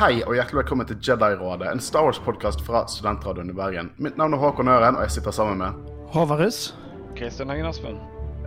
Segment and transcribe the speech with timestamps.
[0.00, 3.90] Hei og hjertelig velkommen til Jedi-rådet, en Star Wars-podkast fra Studentradioen i Bergen.
[4.00, 6.70] Mitt navn er Håkon Øren, og jeg sitter sammen med Håvarus.
[7.18, 7.98] Kristian Hengen Aspen.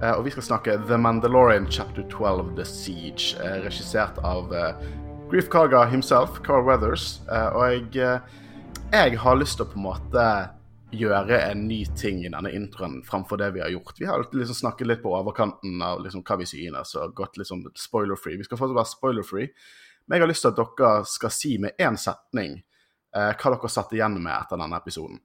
[0.02, 4.74] eh, Og vi skal snakke The Mandalorian chapter 12, The Siege, eh, regissert av eh,
[5.30, 7.22] Grief Karga himself, Carl Weathers.
[7.32, 8.20] Eh, Og jeg, eh,
[8.92, 10.50] jeg har lyst til å på en måte
[10.92, 14.00] gjøre en ny ting i denne introen framfor det vi har gjort.
[14.00, 17.48] Vi har liksom snakket litt på overkanten av liksom hva vi synes, og gått litt
[17.48, 18.38] sånn spoiler-free.
[18.38, 19.50] Vi skal fortsatt være spoiler-free.
[20.08, 23.72] Men jeg har lyst til at dere skal si med én setning eh, hva dere
[23.72, 25.22] satt igjen med etter denne episoden.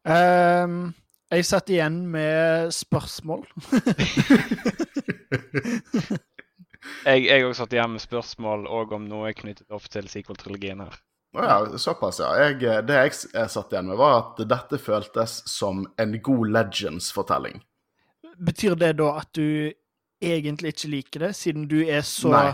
[0.00, 0.94] Um,
[1.30, 3.44] jeg satt igjen med spørsmål.
[7.04, 10.96] Jeg òg satt igjen med spørsmål og om noe knyttet opp til sequel-trilogien her.
[11.36, 12.30] Å ja, såpass, ja.
[12.40, 16.50] Jeg, eh, det jeg jeg satt igjen med, var at dette føltes som en god
[16.56, 17.60] Legends-fortelling.
[18.40, 19.70] Betyr det da at du
[20.20, 22.48] egentlig ikke liker det, siden du er så, Nei.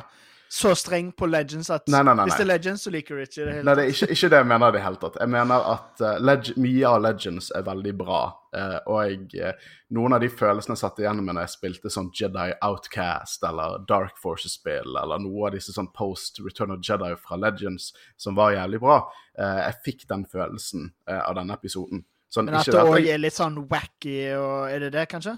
[0.48, 3.22] Så streng på Legends at Nei, nei, nei, hvis det er Legends, så liker du
[3.24, 5.18] ikke det Nei, det er ikke, ikke det jeg mener i det hele tatt.
[5.20, 8.20] Jeg mener at uh, mye av Legends er veldig bra.
[8.56, 11.92] Uh, og jeg, uh, noen av de følelsene jeg satt igjen med når jeg spilte
[11.92, 17.10] sånn Jedi Outcast eller Dark Forces-spill, eller noe av disse sånn post Return of Jedi
[17.24, 19.00] fra Legends som var jævlig bra,
[19.36, 22.06] jeg fikk den følelsen av denne episoden.
[22.32, 25.36] Sånn, Men at det òg er litt sånn wacky, og er det det, kanskje?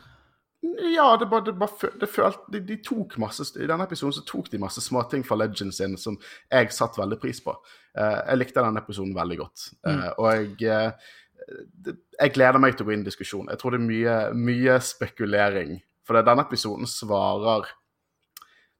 [0.60, 4.24] Ja, det bare, det bare det følte de, de tok masse I denne episoden så
[4.26, 6.16] tok de masse småting fra Legends inn som
[6.50, 7.54] jeg satte veldig pris på.
[7.94, 9.68] Uh, jeg likte denne episoden veldig godt.
[9.86, 11.12] Eh, og jeg eh,
[11.86, 13.50] det, Jeg gleder meg til å gå inn i diskusjon.
[13.52, 15.76] Jeg tror det er mye, mye spekulering.
[16.08, 17.68] For denne episoden svarer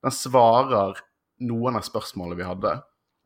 [0.03, 0.99] Den svarer
[1.47, 2.75] noen av spørsmålene vi hadde.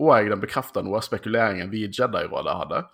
[0.03, 2.85] Og den bekrefter noe av spekuleringen vi i Jedi-rådet hadde.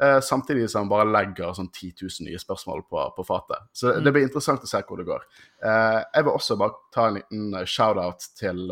[0.00, 3.68] Eh, samtidig som han bare legger sånn 10 000 nye spørsmål på, på fatet.
[3.72, 5.24] Så det blir interessant å se hvor det går.
[5.64, 8.66] Eh, jeg vil også bare ta en liten eh, shout-out til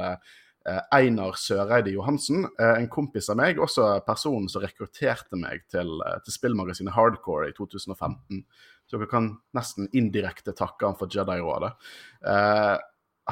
[0.64, 5.90] Einar Søreide Johansen, en kompis av meg, også personen som rekrutterte meg til,
[6.24, 8.38] til spillmagasinet Hardcore i 2015.
[8.88, 11.68] Så dere kan nesten indirekte takke han for Jedi-rådet.
[12.32, 12.76] Eh,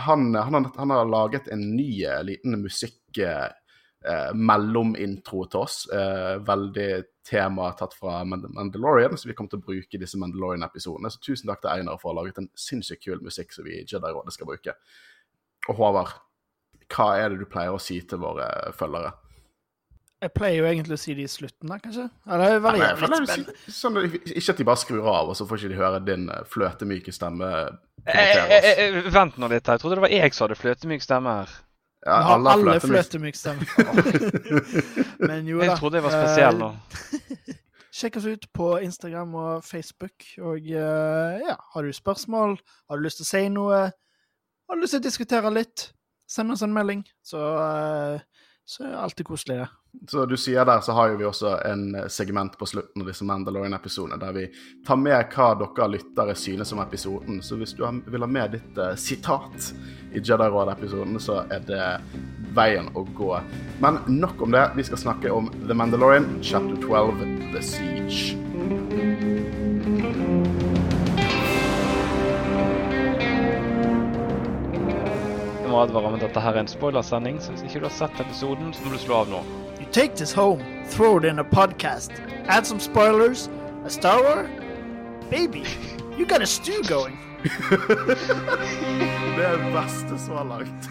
[0.05, 3.01] han, han, han har laget en ny liten musikk...
[4.05, 5.89] Eh, eh, mellomintro til oss.
[5.93, 11.11] Eh, veldig tema tatt fra Mandalorian, så vi kommer til å bruke disse Mandalorian-episodene.
[11.11, 13.79] Så tusen takk til Einar for å ha laget en sinnssykt kul musikk som vi
[13.79, 14.75] i Jedi-rådet skal bruke.
[15.69, 16.17] Og Håvard,
[16.93, 19.15] hva er det du pleier å si til våre følgere?
[20.23, 22.05] Jeg pleier jo egentlig å si det i slutten, da, kanskje?
[22.29, 23.73] Eller det er varierer jeg litt du spennende.
[23.75, 26.45] sånn, ikke at de bare skrur av, og så får ikke de høre din eh,
[26.47, 27.49] fløtemyke stemme
[28.07, 29.79] Jeg, jeg, jeg, eh, vent nå litt her.
[29.79, 31.57] Jeg trodde det var jeg som hadde fløtemyk stemme her.
[32.03, 33.37] Ja, Vi har alle alle fløtemyk.
[35.29, 35.65] Men jo da.
[35.69, 36.71] Jeg trodde jeg var spesiell nå.
[36.75, 37.59] Eh,
[37.97, 40.25] Sjekk oss ut på Instagram og Facebook.
[40.41, 42.57] Og eh, ja, har du spørsmål,
[42.89, 45.91] har du lyst til å si noe, har du lyst til å diskutere litt,
[46.27, 47.05] send oss en melding.
[47.23, 48.25] Så, eh,
[48.65, 49.69] så er det alltid koselig, det.
[50.09, 53.11] Så du sier der, så har jo vi også en eh, segment på slutten av
[53.11, 54.45] disse Mandalorian-episodene der vi
[54.87, 57.43] tar med hva dere lyttere synes om episoden.
[57.45, 59.73] Så hvis du vil ha med ditt uh, sitat
[60.13, 61.85] i Jedi-råd-episoden, så er det
[62.57, 63.35] veien å gå.
[63.85, 64.65] Men nok om det.
[64.79, 68.82] Vi skal snakke om The Mandalorian, chapter 12, The Siege.
[75.73, 78.21] Må advare om at dette her er en spoilersending, så hvis ikke du har sett
[78.21, 79.41] episoden, så må du slå av nå.
[79.81, 82.13] You take this home, throw it in a podcast,
[82.49, 83.49] add some spoilers,
[83.87, 84.51] a Star Wars.
[85.31, 85.65] Baby,
[86.19, 87.19] you got a stew going.
[89.37, 90.91] Det er det beste så langt.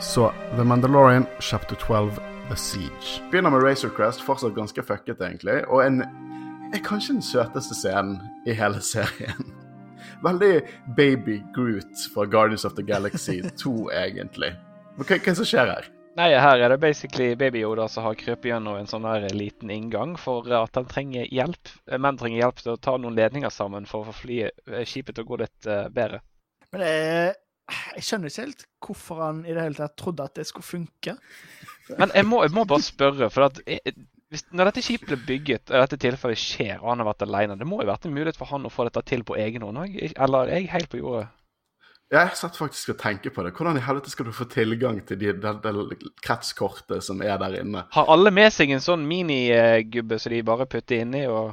[0.00, 2.12] Så The Mandalorian chapter 12
[2.50, 3.22] The Siege.
[3.30, 5.60] Begynner med Razor Crest, fortsatt ganske fucket, egentlig.
[5.70, 6.00] Og en
[6.74, 9.52] er kanskje den søteste scenen i hele serien.
[10.26, 10.56] Veldig
[10.96, 14.50] baby Groot fra Guardians of the Galaxy 2, egentlig.
[14.96, 15.86] Men Hva, hva som skjer her?
[16.18, 19.70] Nei, her er det basically Baby Yoda som har krøpet gjennom en sånn der liten
[19.70, 21.70] inngang for at han trenger hjelp.
[21.86, 24.82] Eh, Menn trenger hjelp til å ta noen ledninger sammen for å få flyet, eh,
[24.82, 26.18] skipet til å gå litt uh, bedre.
[26.74, 27.38] Men jeg,
[27.96, 31.16] jeg skjønner ikke helt hvorfor han i det hele tatt trodde at det skulle funke.
[31.98, 33.94] Men jeg må, jeg må bare spørre, for at jeg,
[34.30, 37.58] hvis, når dette skipet ble bygget, og dette tilfellet skjer, og han har vært alene,
[37.58, 39.80] det må jo vært en mulighet for han å få dette til på egen hånd
[39.82, 39.96] òg?
[40.12, 41.26] Eller er jeg helt på jordet?
[42.10, 43.52] Jeg satt faktisk og tenkte på det.
[43.54, 47.60] Hvordan i helvete skal du få tilgang til de, det, det kretskortet som er der
[47.60, 47.84] inne?
[47.94, 51.52] Har alle med seg en sånn minigubbe som de bare putter inni og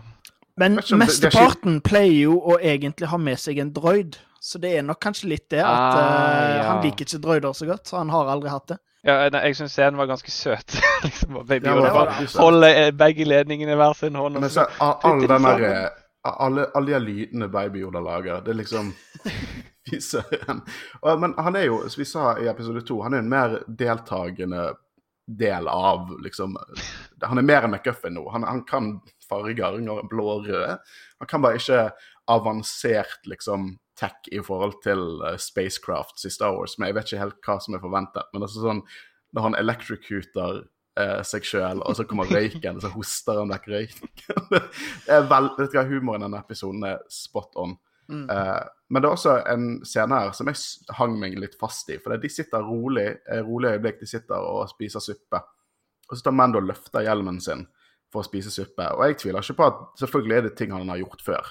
[0.57, 4.17] Men mesteparten pleier jo å egentlig ha med seg en droid.
[4.47, 6.65] Så det er nok kanskje litt det at Ah, eh, ja.
[6.71, 7.87] han liker ikke droider så godt.
[7.89, 8.77] Så han har aldri hatt det.
[9.07, 10.77] Ja, nei, jeg syns scenen var ganske søt.
[11.05, 14.39] liksom, Baby Ja, bare holde eh, begge ledningene i hver sin hånd.
[14.39, 15.89] Men så- så all, den der, eh,
[16.27, 18.93] alle, alle de lydene Baby Yoda lager, det er liksom
[19.87, 20.61] Fy søren.
[21.21, 24.73] Men han er jo, som vi sa i episode to, han er en mer deltakende
[25.27, 26.55] del av liksom
[27.23, 28.25] Han er mer enn McGuffin nå.
[28.33, 28.89] Han, han kan
[29.29, 29.77] farger,
[30.11, 30.77] blå og røde.
[31.19, 31.85] Han kan bare ikke
[32.31, 37.23] avansert liksom tech i forhold til uh, spacecrafts i Star Wars, men jeg vet ikke
[37.25, 38.29] helt hva som er forventet.
[38.31, 38.83] Men det er sånn,
[39.35, 40.61] når han electrocuter
[40.97, 45.27] eh, seg sjøl, og så kommer røyken, og så hoster han vekk røyken Det er
[45.29, 47.75] vel, vet du hva, Humoren i denne episoden er spot on.
[48.07, 48.23] Mm.
[48.31, 51.99] Eh, men det er også en scene her som jeg hang meg litt fast i.
[52.03, 55.43] For de sitter rolig, eh, rolig øyeblikk, de sitter og spiser suppe.
[56.07, 57.65] Og så tar Mando og løfter hjelmen sin
[58.13, 58.85] for å spise suppe.
[58.95, 61.49] Og jeg tviler ikke på at selvfølgelig er det ting han har gjort før.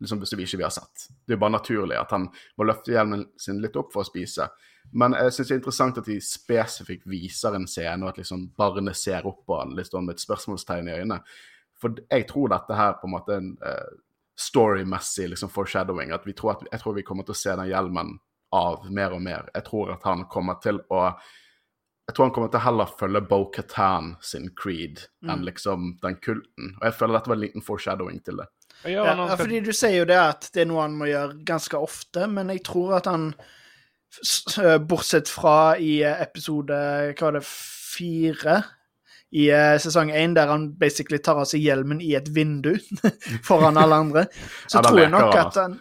[0.00, 1.08] Liksom som vi ikke har sett.
[1.26, 4.46] Det er bare naturlig at han må løfte hjelmen sin litt opp for å spise.
[4.92, 8.46] Men jeg syns det er interessant at de spesifikt viser en scene, og at liksom
[8.56, 11.18] barnet ser opp på han sånn med et spørsmålstegn i øynene.
[11.78, 13.98] For jeg tror dette her på en måte er en uh,
[14.38, 16.14] storymessig liksom foreshadowing.
[16.14, 18.16] At vi tror at, jeg tror vi kommer til å se den hjelmen
[18.54, 19.50] av mer og mer.
[19.54, 21.04] Jeg tror at han kommer til å
[22.08, 26.70] jeg tror han kommer til heller følge Bo-Katan sin creed enn liksom den kulten.
[26.78, 28.46] Og jeg føler dette var en liten foreshadowing til det.
[28.86, 31.78] Ja, ja, fordi du sier jo det at det er noe han må gjøre ganske
[31.82, 36.78] ofte, men jeg tror at han eh, Bortsett fra i eh, episode
[37.10, 38.60] hva var det, fire
[39.34, 42.76] i eh, sesong én, der han basically tar av seg hjelmen i et vindu
[43.48, 44.24] foran alle andre,
[44.68, 45.78] så Ja, tror jeg nok at han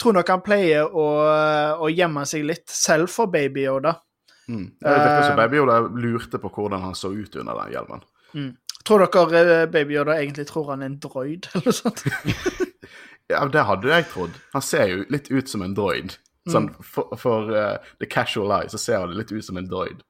[0.00, 1.06] tror nok han pleier å,
[1.80, 3.94] å gjemme seg litt, selv for Baby Yoda.
[4.46, 4.66] Mm.
[4.78, 5.38] Det virker som.
[5.40, 8.04] Baby Yoda lurte på hvordan han så ut under den hjelmen.
[8.86, 12.04] Tror dere eh, Baby Yoda egentlig tror han er en droid, eller noe sånt?
[13.26, 14.34] Ja, det hadde jeg trodd.
[14.52, 16.12] Han ser jo litt ut som en droid.
[16.46, 20.04] Sånn, for for uh, the casual eye så ser han litt ut som en droid.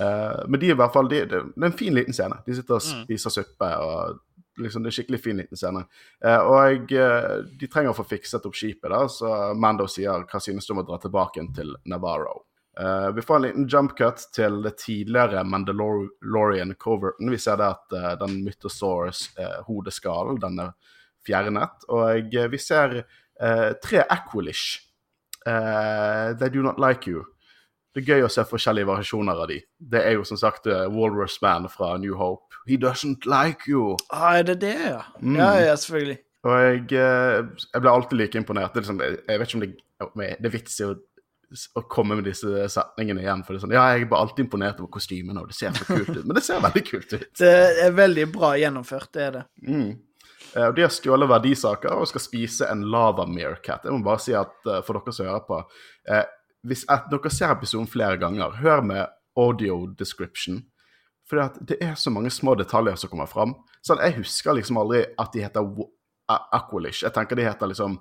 [0.00, 2.40] Uh, men de er i hvert fall de, det, det er en fin liten scene.
[2.46, 3.68] De sitter og spiser suppe.
[3.70, 4.18] og
[4.58, 5.84] liksom Det er en skikkelig fin liten scene.
[6.24, 7.30] Uh, og eh,
[7.60, 10.82] de trenger å få fikset opp skipet, da, så Mando sier hva synes du om
[10.82, 12.44] å dra tilbake til Navarro.
[12.80, 17.30] Eh, vi får en liten jump cut til det tidligere Mandalorian-coverten.
[17.30, 20.74] Vi ser det at uh, den Mythosaurus-hodeskallen den er
[21.26, 21.86] fjernet.
[21.92, 24.80] Og eh, vi ser eh, tre Aquilish.
[25.46, 27.24] Eh, they do not like you.
[27.94, 29.60] Det er gøy å se forskjellige variasjoner av de.
[29.78, 32.56] Det er jo som sagt uh, Walrus Man fra New Hope.
[32.66, 33.92] He doesn't like you.
[34.10, 35.04] Ah, er det det, ja?
[35.20, 35.36] Mm.
[35.38, 36.16] Ja, ja, selvfølgelig.
[36.44, 38.74] Og jeg, eh, jeg ble alltid like imponert.
[38.74, 39.62] Det er liksom, jeg vet ikke om
[40.24, 40.96] det, det er vits i å,
[41.78, 43.42] å komme med disse setningene igjen.
[43.44, 45.86] For det er sånn, ja, jeg blir alltid imponert over kostymene, og det ser så
[45.88, 46.24] kult ut.
[46.24, 47.28] Men det ser veldig kult ut.
[47.40, 47.52] Det
[47.86, 49.44] er veldig bra gjennomført, det er det.
[49.68, 49.90] Mm.
[50.56, 53.84] Eh, Og De har stjålet verdisaker og skal spise en lava meerkat.
[53.86, 55.60] Jeg må bare si at eh, for dere som hører på
[56.08, 56.24] eh,
[56.64, 59.06] Hvis dere ser episoden flere ganger, hør med
[59.36, 60.62] audio description.
[61.28, 63.54] For det er så mange små detaljer som kommer fram.
[63.84, 65.64] Sånn, Jeg husker liksom aldri at de heter
[66.28, 67.02] Aqualish.
[67.04, 67.98] Jeg tenker de heter liksom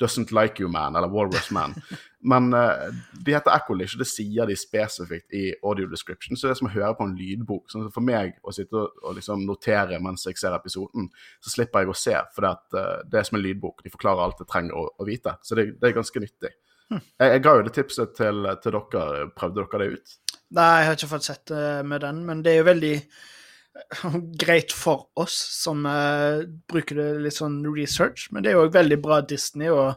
[0.00, 1.74] Doesn't Like You Man eller Walrus Man.
[2.22, 2.88] Men uh,
[3.18, 6.38] de heter Aqualish, og det sier de spesifikt i audio description.
[6.38, 7.66] Så det er som å høre på en lydbok.
[7.72, 11.08] Så for meg å sitte og, og liksom notere mens jeg ser episoden,
[11.42, 13.82] så slipper jeg å se, for det, at, eh, det er som en lydbok.
[13.82, 15.34] De forklarer alt jeg trenger å, å vite.
[15.42, 16.54] Så det, det er ganske nyttig.
[16.92, 19.28] Jeg, jeg ga jo det tipset til, til dere.
[19.38, 20.16] Prøvde dere det ut?
[20.52, 24.18] Nei, jeg har ikke fått sett det med den, men det er jo veldig eh,
[24.44, 28.76] greit for oss som uh, bruker det litt sånn research, men det er jo også
[28.78, 29.94] veldig bra Disney å,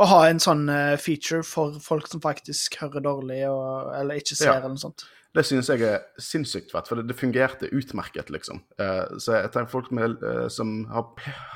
[0.00, 4.36] å ha en sånn eh, feature for folk som faktisk hører dårlig og, eller ikke
[4.38, 4.58] ser Ja.
[4.58, 5.04] eller noe sånt.
[5.30, 8.64] Det synes jeg er sinnssykt fett, for det, det fungerte utmerket, liksom.
[8.82, 11.04] Eh, så jeg tenker folk med, eh, som har,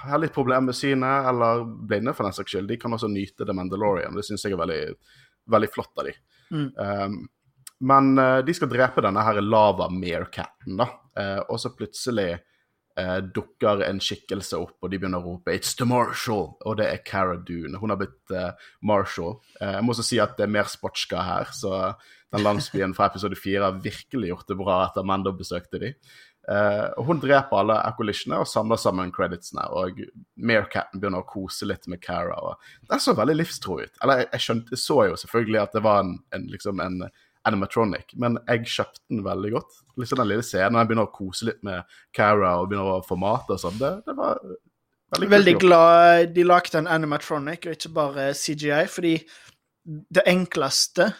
[0.04, 3.42] har litt problemer med synet, eller blinde for den saks skyld, de kan også nyte
[3.48, 4.14] The Mandalorian.
[4.14, 4.82] Det synes jeg er veldig,
[5.56, 6.14] veldig flott av de.
[6.54, 6.68] Mm.
[7.90, 10.86] Men eh, de skal drepe denne her lava meerkatten, da.
[11.18, 12.36] Eh, og så plutselig
[13.00, 16.86] eh, dukker en skikkelse opp, og de begynner å rope 'It's the Marshal!' Og det
[16.90, 17.78] er Cara Dune.
[17.78, 19.40] Hun har blitt eh, Marshal.
[19.60, 21.94] Eh, jeg må også si at det er mer sportska her, så
[22.34, 25.94] den landsbyen fra episode fire har virkelig gjort det bra etter Mando besøkte de.
[26.44, 29.64] Eh, og hun dreper alle accolishene og samler sammen creditsene.
[29.72, 30.00] Og
[30.36, 32.36] Meerkatten begynner å kose litt med Cara.
[32.36, 33.94] og Den så veldig livstro ut.
[34.02, 37.06] Eller jeg skjønte, så jo selvfølgelig at det var en, en, liksom en
[37.48, 39.80] animatronic, men jeg kjøpte den veldig godt.
[40.00, 43.18] Liksom Den lille scenen jeg begynner å kose litt med Cara og begynner å få
[43.20, 47.76] mat og sånn, det, det var veldig, kult Veldig glad de lagde en animatronic og
[47.76, 49.14] ikke bare CGI, fordi
[49.84, 51.10] det enkleste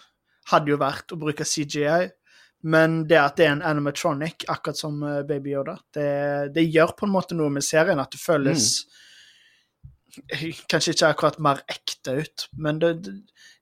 [0.50, 2.08] hadde jo vært å bruke CGI,
[2.64, 6.10] men det at det er en animatronic, akkurat som eh, Baby Yoda, det,
[6.56, 9.00] det gjør på en måte noe med serien, at det føles Mm.
[10.70, 13.14] kanskje ikke akkurat mer ekte ut, men det, det,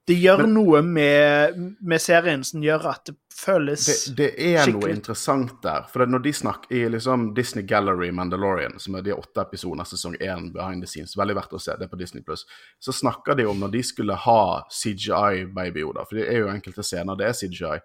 [0.06, 4.70] det gjør Men- noe med, med serien som gjør at det føles det, det er
[4.70, 5.86] noe interessant der.
[5.90, 10.16] For når de snakker i liksom Disney Gallery Mandalorian, som er de åtte episoder sesong
[10.20, 12.44] én behind the scenes, veldig verdt å se, det er på Disney Pluss,
[12.82, 17.18] så snakker de om når de skulle ha CGI-babyoder, for det er jo enkelte scener
[17.18, 17.78] det er CGI,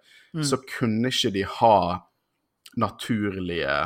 [0.45, 1.77] så kunne ikke de ha
[2.77, 3.77] naturlige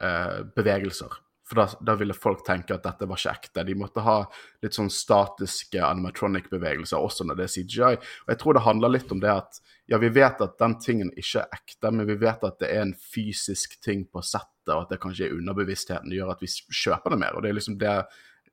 [0.00, 1.12] eh, bevegelser.
[1.46, 3.64] For da, da ville folk tenke at dette var ikke ekte.
[3.68, 4.16] De måtte ha
[4.64, 7.90] litt sånn statiske animatronic-bevegelser også når det er CGI.
[8.24, 11.12] Og jeg tror det handler litt om det at ja, vi vet at den tingen
[11.14, 14.88] ikke er ekte, men vi vet at det er en fysisk ting på settet, og
[14.88, 17.38] at det kanskje er underbevisstheten som gjør at vi kjøper det mer.
[17.38, 17.94] Og det er liksom det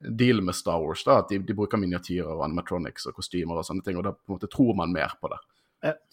[0.04, 3.66] dealen med Star Wars, da, at de, de bruker miniatyrer og animatronics og kostymer og
[3.66, 5.42] sånne ting, og da på en måte tror man mer på det.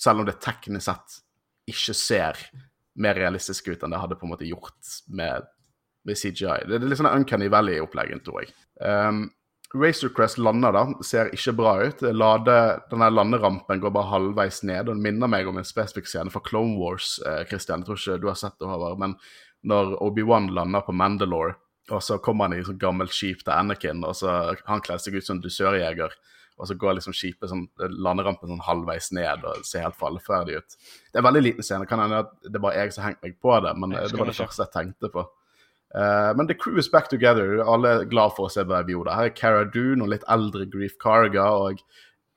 [0.01, 1.21] Selv om det teknisk sett
[1.71, 2.41] ikke ser
[3.01, 5.47] mer realistisk ut enn det hadde på en måte gjort med,
[6.09, 6.64] med CGI.
[6.69, 8.54] Det er litt sånn Uncanny Valley-oppleggen, tror jeg.
[8.80, 9.28] Um,
[9.75, 12.00] Razor Crest lander da, ser ikke bra ut.
[12.02, 12.57] Lade,
[12.90, 16.42] denne landerampen går bare halvveis ned, og Den minner meg om en spesifikk scene fra
[16.42, 17.85] Clone Wars, eh, Christian.
[17.85, 19.14] Jeg tror ikke du har sett det, Håvard, men
[19.62, 21.54] når Obi-Wan lander på Mandalore,
[21.90, 25.14] og så kommer han i sånn gammelt skip til Anakin, og så han kler seg
[25.14, 26.14] ut som en dusørjeger,
[26.61, 30.76] og så går liksom skipet sånn, landerampen sånn halvveis ned og ser helt falleferdig ut.
[31.09, 31.87] Det er en veldig liten scene.
[31.88, 34.09] Kan hende at det er bare jeg som har hengt meg på det, men eh,
[34.11, 35.25] det var det første jeg tenkte på.
[35.94, 37.59] Eh, men The Crew is back together.
[37.64, 39.16] Alle er glad for å se Baby Yoda.
[39.16, 41.49] Her er Cara Dune og litt eldre Grief Carga.
[41.66, 41.82] Og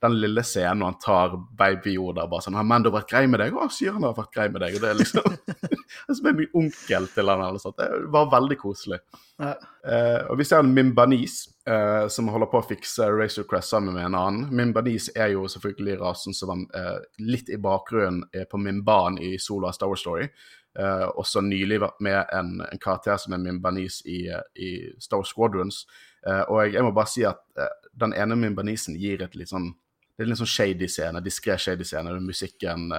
[0.03, 3.39] den lille scenen når han tar Baby Yoda bare sånn 'Har Mando vært grei med
[3.39, 5.23] deg?' 'Å, sier han har vært grei med deg.' Og det er liksom
[5.93, 7.77] Det er som en onkel til han eller sånt.
[7.77, 8.99] Det var veldig koselig.
[9.39, 9.53] Ja.
[9.85, 13.93] Uh, og vi ser en Mimbanis uh, som holder på å fikse Razor Crest sammen
[13.95, 14.49] med en annen.
[14.51, 19.37] Mimbanis er jo selvfølgelig rasen som var eh, litt i bakgrunnen eh, på Mimban i
[19.39, 20.27] Solo av Star Wars Story.
[20.73, 24.25] Eh, også nylig vært med en, en karakter som er Mimbanis i,
[24.57, 24.69] i
[25.01, 25.83] Star Squadrons.
[26.23, 27.67] Uh, og jeg må bare si at uh,
[27.99, 29.73] den ene Mimbanisen gir et litt sånn
[30.13, 32.91] det er en litt sånn shady scene, diskré shady scene, der musikken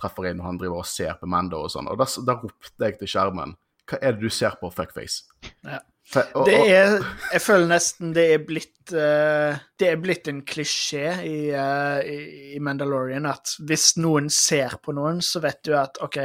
[0.00, 1.90] treffer inn, og han driver og ser på Mando og sånn.
[1.92, 3.52] Og da, da ropte jeg til skjermen
[3.84, 5.28] Hva er det du ser på, fuckface?
[5.60, 5.82] Ja.
[6.12, 6.98] Det er
[7.32, 12.58] Jeg føler nesten det er blitt uh, Det er blitt en klisjé i, uh, i,
[12.60, 16.18] Mandalorian at hvis noen ser på noen, så vet du at OK,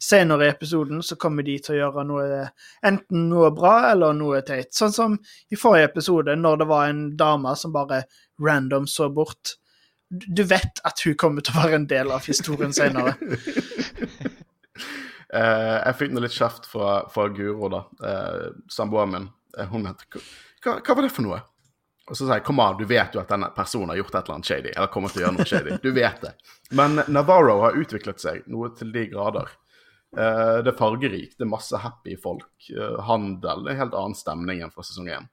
[0.00, 2.42] senere i episoden så kommer de til å gjøre noe
[2.88, 4.72] Enten noe bra eller noe teit.
[4.74, 5.18] Sånn som
[5.50, 8.02] i forrige episode, når det var en dame som bare
[8.42, 9.58] random så bort.
[10.08, 13.14] Du du vet at hun kommer til å være en del av historien senere.
[15.34, 17.84] Eh, jeg fikk nå litt kjeft fra, fra Guro, da.
[18.08, 19.30] Eh, Samboeren min.
[19.58, 21.40] Eh, hun het hva, hva var det for noe?
[22.08, 24.20] Og så sier jeg kom an, du vet jo at denne personen har gjort et
[24.22, 24.70] eller annet shady.
[24.72, 25.78] Eller kommer til å gjøre noe shady.
[25.84, 26.34] Du vet det.
[26.78, 29.50] Men Navarro har utviklet seg noe til de grader.
[30.16, 32.48] Uh, det er fargerikt, det er masse happy folk.
[32.72, 33.60] Uh, handel.
[33.66, 35.28] Det er en helt annen stemning enn fra sesong én.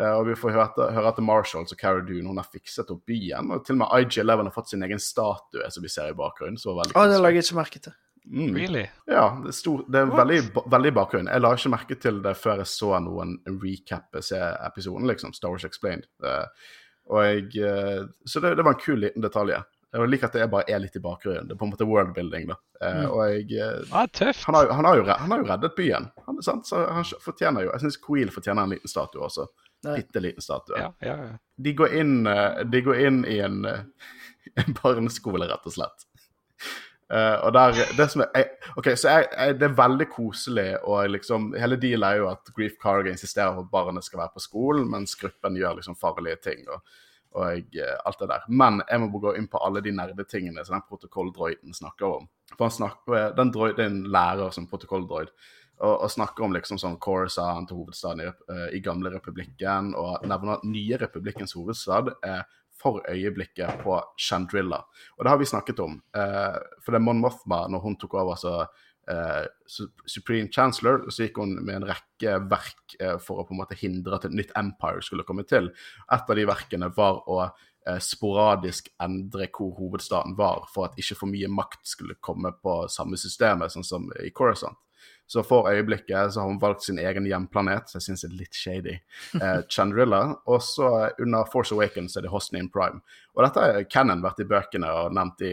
[0.00, 2.94] Uh, og vi får høre at, høre at Marshalls og Cara Dune hun har fikset
[2.96, 3.52] opp byen.
[3.52, 6.56] Og til og med IG11 har fått sin egen statue, som vi ser i bakgrunnen.
[6.56, 7.96] Så var veldig Å, det la jeg ikke merke til.
[8.26, 8.54] Mm.
[8.56, 8.86] Really?
[9.06, 10.40] Ja, det er, stor, det er veldig,
[10.72, 11.30] veldig i bakgrunnen.
[11.30, 14.22] Jeg la ikke merke til det før jeg så noen recappe
[14.66, 15.32] episoden, liksom.
[15.36, 16.08] Star Wars Explained.
[16.24, 16.44] Eh,
[17.06, 19.54] og jeg, eh, så det, det var en kul liten detalj.
[19.96, 21.46] Jeg liker at det bare er litt i bakgrunnen.
[21.48, 22.56] Det er på en måte worldbuilding, da.
[22.82, 23.04] Eh, Mm.
[23.14, 24.42] Og jeg eh, Ah, tøft.
[24.44, 26.66] han, har, han, har jo, han har jo reddet byen, han, sant?
[26.68, 29.46] så han fortjener jo Jeg syns Queel fortjener en liten statue også.
[29.86, 30.76] Bitte liten statue.
[30.82, 31.38] Ja, ja, ja.
[31.62, 33.80] De går inn, eh, de går inn i en, eh,
[34.66, 36.04] en barneskole, rett og slett.
[37.12, 40.68] Eh, og der, det som er, jeg, ok, så jeg, jeg, Det er veldig koselig,
[40.82, 44.34] og liksom, hele dealet er jo at Grief Carga insisterer på at barnet skal være
[44.34, 46.64] på skolen, mens gruppen gjør liksom farlige ting.
[46.68, 46.80] og,
[47.36, 48.48] og jeg, eh, alt det der.
[48.48, 52.26] Men jeg må gå inn på alle de nerdetingene som den protokolldroiden snakker om.
[52.56, 55.30] For han snakker, den droid, Det er en lærer som protokolldroid,
[55.78, 60.24] og, og snakker om liksom sånn Coruscant til hovedstaden i, uh, i gamle republikken, og
[60.24, 62.46] nevner at nye republikkens hovedstad er
[62.86, 64.82] for øyeblikket på Chandrilla.
[65.16, 65.98] Og det har vi snakket om.
[66.16, 68.56] Eh, for det er Mon Mothma, når hun tok over så
[69.10, 69.44] eh,
[70.06, 73.78] Supreme Chancellor, så gikk hun med en rekke verk eh, for å på en måte
[73.78, 75.70] hindre at et nytt empire skulle komme til.
[76.12, 81.18] Et av de verkene var å eh, sporadisk endre hvor hovedstaden var, for at ikke
[81.22, 84.78] for mye makt skulle komme på samme systemet, sånn som i Coruscant.
[85.26, 88.38] Så for øyeblikket så har hun valgt sin egen hjemplanet, så jeg syns det er
[88.42, 88.96] litt shady.
[89.46, 90.20] Eh, Chandrilla.
[90.48, 90.88] Og så
[91.22, 93.02] under Force Awakens er det Hosnian Prime.
[93.34, 95.52] Og dette har Cannon vært i bøkene og nevnt i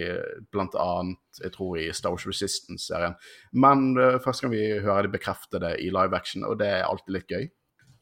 [0.53, 3.17] annet, jeg tror, i Star Wars Resistance-serien.
[3.51, 6.87] Men eh, først kan vi høre de bekrefte det i live action, og det er
[6.87, 7.49] alltid litt gøy.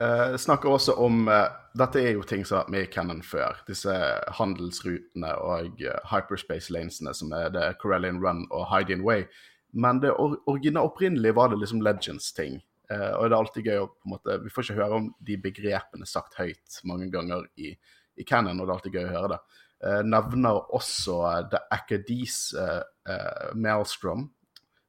[0.02, 1.48] Eh, snakker også om eh,
[1.78, 3.60] Dette er jo ting som har vært med i Cannon før.
[3.68, 3.94] Disse
[4.38, 9.28] handelsrutene og eh, hyperspace lanesene som er The Corellian Run og Hydean Way.
[9.72, 12.60] Men det original, origina opprinnelig var det liksom Legends-ting.
[12.92, 15.10] Eh, og det er alltid gøy å på en måte Vi får ikke høre om
[15.24, 17.72] de begrepene sagt høyt mange ganger i,
[18.20, 19.40] i Cannon, og det er alltid gøy å høre det.
[19.88, 24.28] eh, nevner også The Acadese uh, uh, Maelstrom,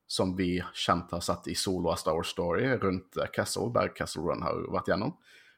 [0.06, 3.94] som vi kjent har sett i solo av Star Wars Story rundt uh, Castle, der
[3.96, 5.14] Castle Run har vært gjennom.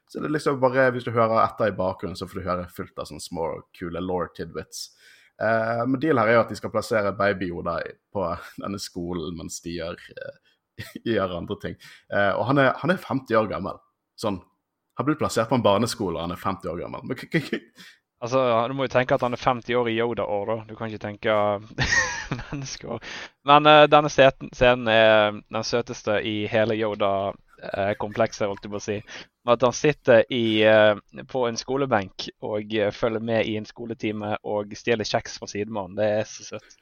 [0.07, 2.69] Så det er liksom bare, hvis du hører etter i bakgrunnen, så får du høre
[2.71, 4.91] fullt av sånne små, kule law tidbits.
[5.41, 7.79] Uh, men deal her er jo at de skal plassere Baby-Yoda
[8.15, 8.27] på
[8.61, 10.53] denne skolen mens de gjør, uh,
[11.11, 11.75] gjør andre ting.
[12.13, 13.81] Uh, og han er, han er, 50 år gammel.
[14.19, 14.39] Sånn.
[14.95, 17.03] Han blir plassert på en barneskole, og han er 50 år gammel.
[17.03, 17.41] Men,
[18.23, 20.55] altså, Du må jo tenke at han er 50 år i Yoda-år, da.
[20.69, 21.35] Du kan ikke tenke
[22.53, 23.03] menneskeår.
[23.51, 28.83] Men denne scenen er den søteste i hele Yoda Eh, komplekse, holdt jeg på å
[28.83, 28.95] si.
[29.47, 30.97] At han sitter i, eh,
[31.31, 35.95] på en skolebenk og eh, følger med i en skoletime og stjeler kjeks fra sidemannen.
[35.95, 36.75] Det er så søtt.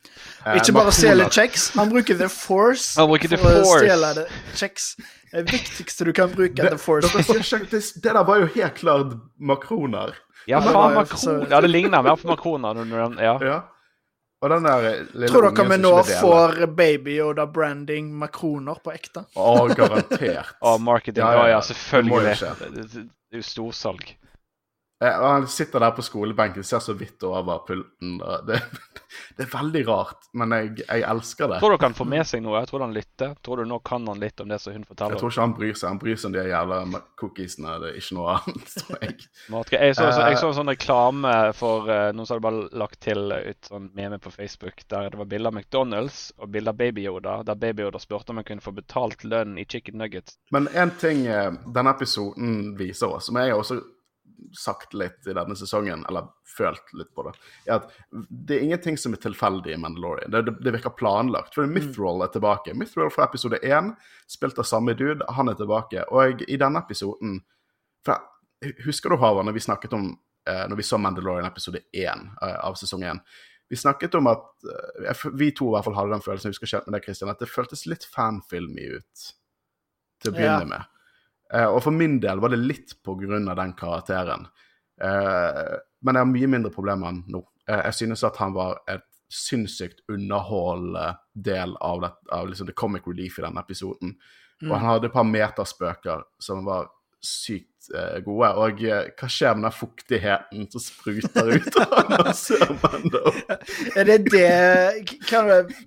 [0.55, 3.75] Ikke bare stjeler kjeks, han bruker The Force han bruker the for force.
[3.75, 4.25] å stjele
[4.59, 4.89] kjeks.
[5.33, 7.13] Det viktigste du kan bruke er The Force.
[7.13, 10.17] Det, det, det der var jo helt klart makroner.
[10.49, 11.45] Ja, faen, makroner.
[11.51, 12.81] Ja, det ligner mer på makroner.
[13.21, 13.37] Ja.
[13.43, 13.59] ja.
[14.43, 19.23] Og den der lille Tror dere vi nå får Baby Yoda-branding med kroner på ekte?
[19.39, 20.57] Å, garantert.
[20.59, 21.23] Å, marketing.
[21.23, 22.35] Ja, ja, ja selvfølgelig.
[22.41, 24.03] Det, det, det er jo storsalg.
[25.03, 28.17] Eh, han sitter der på skolebenken, ser så vidt over pulten.
[28.17, 28.62] Det,
[29.38, 31.60] det, er veldig rart, men jeg, jeg, elsker det.
[31.60, 32.62] Tror du han får med seg noe?
[32.62, 33.33] Jeg tror han lytter.
[33.43, 35.17] Tror du nå kan han litt om det som hun forteller?
[35.17, 35.88] Jeg tror ikke han bryr seg.
[35.89, 37.75] Han bryr seg om de jævla cookiesene.
[37.83, 39.17] Det er ikke noe annet, tror jeg.
[39.74, 43.01] Jeg så, så, jeg så en sånn reklame for uh, noen som hadde bare lagt
[43.03, 46.79] til ut sånn meme på Facebook, der det var bilde av McDonald's og bilde av
[46.79, 50.38] Baby Yoda, der Baby Yoda spurte om han kunne få betalt lønn i chicken nuggets.
[50.55, 53.81] Men en ting denne episoden viser oss, som jeg også
[54.57, 57.33] sagt litt i denne sesongen, eller følt litt på det,
[57.67, 57.93] er at
[58.29, 60.33] det er ingenting som er tilfeldig i Mandalorian.
[60.33, 61.55] Det, det, det virker planlagt.
[61.55, 62.75] For Mythrol er tilbake.
[62.77, 63.93] Mythrol fra episode én,
[64.29, 66.05] spilt av samme dude, han er tilbake.
[66.13, 67.41] Og i denne episoden
[68.05, 68.29] for
[68.86, 70.06] Husker du, Håvard, når vi snakket om
[70.47, 73.19] eh, når vi så Mandalorian episode én eh, av sesong én?
[73.67, 74.65] Vi snakket om at
[75.10, 77.32] eh, Vi to i hvert fall hadde den følelsen, jeg husker ikke med det, Christian,
[77.34, 79.25] at det føltes litt fanfilmy ut
[80.23, 80.69] til å begynne ja.
[80.69, 80.92] med.
[81.53, 84.47] Uh, og for min del var det litt av den karakteren.
[85.01, 87.43] Uh, men jeg har mye mindre problemer enn nå.
[87.69, 92.73] Uh, jeg synes at han var et sinnssykt underholdende del av, det, av liksom the
[92.73, 94.17] comic relief i denne episoden.
[94.61, 94.71] Mm.
[94.71, 96.91] Og han hadde et par metaspøker som var
[97.23, 97.87] sykt
[98.25, 98.49] gode.
[98.59, 101.93] Og hva skjer med den fuktigheten som spruter ut av
[102.83, 103.09] han?
[103.97, 105.83] Er det det Kan det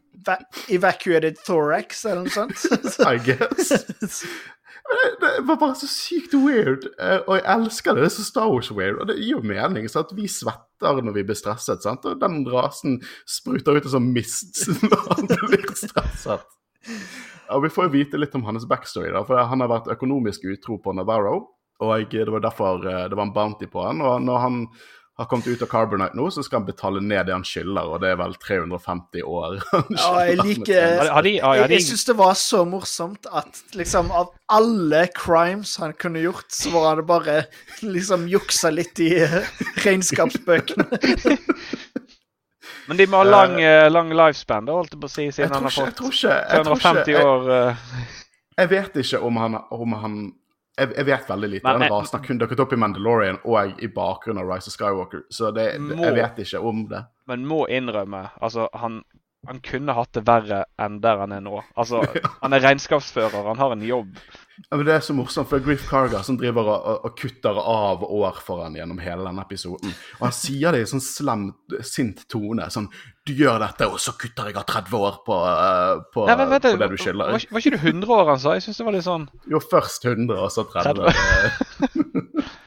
[0.68, 2.58] evacuated thorax, eller noe sånt?
[3.12, 4.24] I guess.
[5.20, 8.04] Det var bare så sykt weird, eh, og jeg elsker det.
[8.04, 9.00] Det er så Star Wars-weird.
[9.02, 9.88] Og det gir jo mening.
[9.90, 10.12] Sant?
[10.16, 12.06] vi svetter når vi blir stresset, sant?
[12.06, 16.46] og den rasen spruter ut en sånn mist når han blir stresset.
[17.54, 20.46] Og vi får jo vite litt om hans backstory, da, for han har vært økonomisk
[20.50, 21.38] utro på Navarro.
[21.82, 24.00] Og det var derfor eh, det var en bounty på han.
[24.04, 24.62] Og når han
[25.16, 28.02] har kommet ut av Carbonite nå, så skal han betale ned det han skylder, og
[28.02, 29.54] det er vel 350 år.
[29.96, 30.74] ja, jeg liker
[31.24, 31.38] Jeg,
[31.72, 36.74] jeg syns det var så morsomt at liksom av alle crimes han kunne gjort, så
[36.74, 37.38] var det bare
[37.80, 39.10] liksom juksa litt i
[39.86, 41.00] regnskapsbøkene.
[42.86, 45.56] Men de må ha lang, uh, lang lifespan, da, holdt jeg på å si, siden
[45.56, 47.86] han har fått 350 år uh...
[48.56, 50.20] Jeg vet ikke om han, om han
[50.76, 51.64] jeg, jeg, vet veldig lite.
[51.66, 54.76] Men, Den rasen har kun dukket opp i Mandalorian og i bakgrunnen av Rise of
[54.76, 57.02] Skywalker, så det, må, jeg vet ikke om det.
[57.30, 59.00] Men må innrømme, altså han,
[59.46, 61.60] han kunne hatt det verre enn der han er nå.
[61.78, 62.02] Altså,
[62.42, 64.18] Han er regnskapsfører, han har en jobb.
[64.70, 68.04] Ja, men Det er så morsomt, for Griff Carger som driver og, og, kutter av
[68.06, 69.92] år for han gjennom hele denne episoden.
[70.18, 71.46] Og han sier det i sånn slem,
[71.84, 72.70] sint tone.
[72.72, 72.88] Sånn
[73.26, 76.54] 'Du gjør dette, og så kutter jeg av 30 år på, uh, på, Nei, men,
[76.56, 77.32] på det du skylder'.
[77.36, 78.54] Var, var, ikke det 100 år han sa?
[78.54, 81.10] Jeg syns det var litt sånn Jo, først 100, og så 30.
[81.90, 82.46] 30.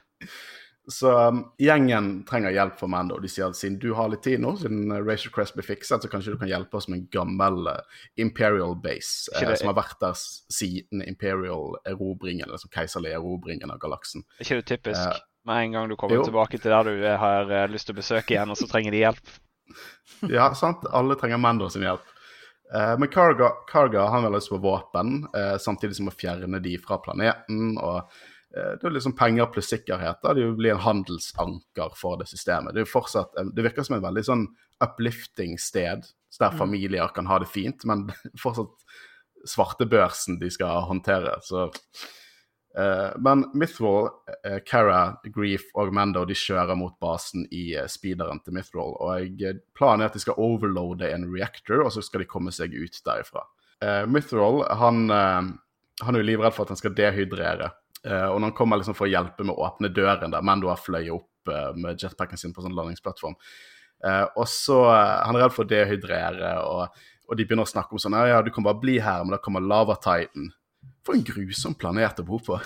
[0.92, 3.20] Så um, gjengen trenger hjelp for Mando.
[3.22, 6.02] De sier at siden du har litt tid nå, siden uh, Razor Crest blir fikset,
[6.02, 9.78] så kanskje du kan hjelpe oss med en gammel uh, Imperial base uh, som har
[9.78, 14.26] vært der siden Imperial erobringen, eller som keiserlig erobringen av galaksen.
[14.40, 15.04] Er ikke det typisk?
[15.04, 16.26] Uh, med en gang du kommer jo.
[16.26, 19.04] tilbake til der du har uh, lyst til å besøke igjen, og så trenger de
[19.04, 19.36] hjelp?
[20.40, 20.90] ja, sant.
[20.90, 22.10] Alle trenger Mando sin hjelp.
[22.74, 25.22] Uh, men Karga, Karga han vil lyst på våpen,
[25.62, 27.78] samtidig som å fjerne de fra planeten.
[27.78, 28.10] og
[28.50, 30.24] det er liksom penger pluss sikkerhet.
[30.24, 30.34] Da.
[30.34, 32.74] Det blir en handelsanker for det systemet.
[32.74, 34.48] Det, fortsatt, det virker som et veldig sånn
[34.82, 36.08] uplifting sted,
[36.40, 36.58] der mm.
[36.58, 38.08] familier kan ha det fint, men
[38.44, 38.74] fortsatt
[39.48, 41.36] svartebørsen de skal håndtere.
[41.44, 41.70] Så,
[42.80, 48.42] uh, men Mithral uh, Cara, Grief og Mando de kjører mot basen i uh, speederen
[48.44, 49.44] til Mithral Og
[49.78, 53.02] planen er at de skal overloade en reactor, og så skal de komme seg ut
[53.06, 53.46] derifra.
[53.80, 57.70] Mithral Mithril han, han er jo livredd for at han skal dehydrere.
[58.08, 60.70] Uh, og når han kommer liksom for å hjelpe med å åpne døren der Mando
[60.72, 63.36] har fløyet opp uh, med jetpacken sin på sånn landingsplattform,
[64.06, 67.72] Eh, og så eh, Han er redd for å dehydrere, og, og de begynner å
[67.72, 70.54] snakke om sånn Ja, du kan bare bli her, men da kommer Lava Titan.
[71.06, 72.60] For en grusom planet å bo på.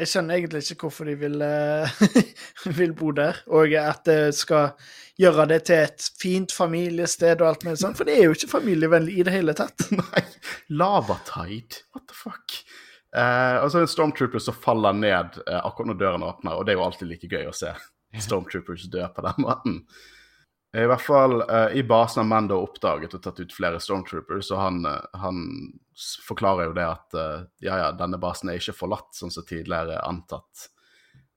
[0.00, 2.00] Jeg skjønner egentlig ikke hvorfor de vil, eh,
[2.80, 4.74] vil bo der, og at det skal
[5.20, 8.50] gjøre det til et fint familiested og alt mulig sånt, for det er jo ikke
[8.58, 9.86] familievennlig i det hele tatt.
[10.02, 10.24] Nei.
[10.74, 11.84] Lavatide?
[11.94, 12.58] What the fuck?
[13.16, 16.54] Eh, og så er det en stormtrooper som faller ned eh, akkurat når døren åpner,
[16.60, 17.72] og det er jo alltid like gøy å se
[18.22, 19.76] stormtroopers dø på den måten.
[20.78, 24.60] I hvert fall eh, i basen har Mando oppdaget og tatt ut flere stormtroopers, og
[24.62, 24.84] han,
[25.18, 25.40] han
[26.28, 27.16] forklarer jo det at
[27.66, 30.68] ja, ja, denne basen er ikke forlatt, sånn som tidligere antatt.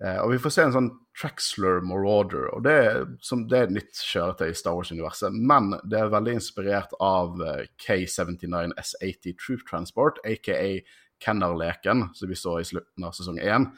[0.04, 3.68] Eh, og vi får se en sånn Traxler Marauder, og det, er- som, det er
[3.68, 9.38] et nytt kjøretøy i Star Wars-universet, men det er veldig inspirert av eh, K79 S80
[9.42, 10.58] Troop Transport, aka
[11.24, 13.72] Kenner-leken, som vi så i slutten av sesong én.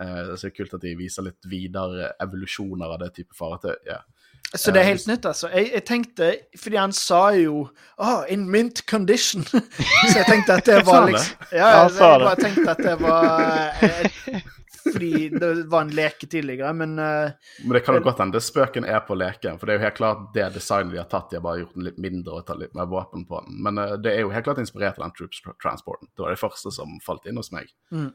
[0.00, 3.74] Eh, så det er kult at de viser litt videre evolusjoner av det type fartøy.
[3.86, 4.06] Yeah.
[4.54, 5.48] Så det er Eh, helt nytt, altså.
[5.48, 9.44] Jeg, jeg tenkte, fordi han sa jo oh, in mint condition.
[10.10, 13.72] så jeg tenkte at det var liksom Ja, jeg, jeg, bare tenkte at det var
[13.82, 14.42] eh,
[14.84, 17.30] Fordi det var en leke tidligere, men uh,
[17.62, 20.00] Men det kan jo godt hende spøken er på leken, for det er jo helt
[20.00, 22.60] klart det designet de har tatt, de har bare gjort den litt mindre og tatt
[22.60, 23.62] litt mer våpen på den.
[23.66, 26.10] Men uh, det er jo helt klart inspirert av den Troops Transporten.
[26.12, 27.70] Det var det første som falt inn hos meg.
[27.94, 28.10] Mm.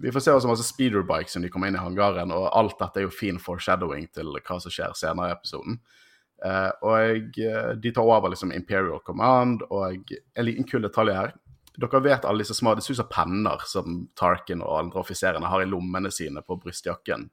[0.00, 3.02] Vi får se også masse speederbikes når de kommer inn i hangaren, og alt dette
[3.02, 5.80] er jo fin foreshadowing til hva som skjer senere i episoden.
[6.40, 11.34] Uh, og eh, de tar over liksom Imperial Command, og en liten kul detalj her.
[11.80, 15.48] Dere vet alle disse små Det ser ut som penner som Tarkin og andre offiserene
[15.48, 17.28] har i lommene sine på brystjakken.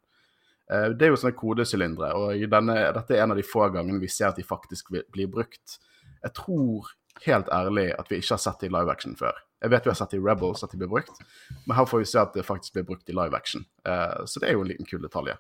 [0.72, 3.68] Eh, Det er jo sånne kodesylindere, og i denne, dette er en av de få
[3.74, 5.80] gangene vi ser at de faktisk blir brukt.
[6.24, 6.94] Jeg tror
[7.26, 9.34] helt ærlig at vi ikke har sett det i live action før.
[9.62, 11.22] Jeg vet vi har sett det i Rebels at de blir brukt,
[11.66, 13.66] men her får vi se at det faktisk blir brukt i live action.
[13.86, 15.34] Eh, Så det er jo en liten kul detalj.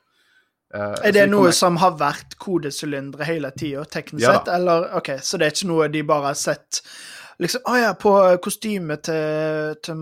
[0.76, 4.50] Uh, er det vi noe som har vært kodesylindere hele tida, teknisk Ja sett?
[4.52, 6.82] Eller OK, så det er ikke noe de bare har sett
[7.40, 10.02] liksom Å ja, på kostymet til, til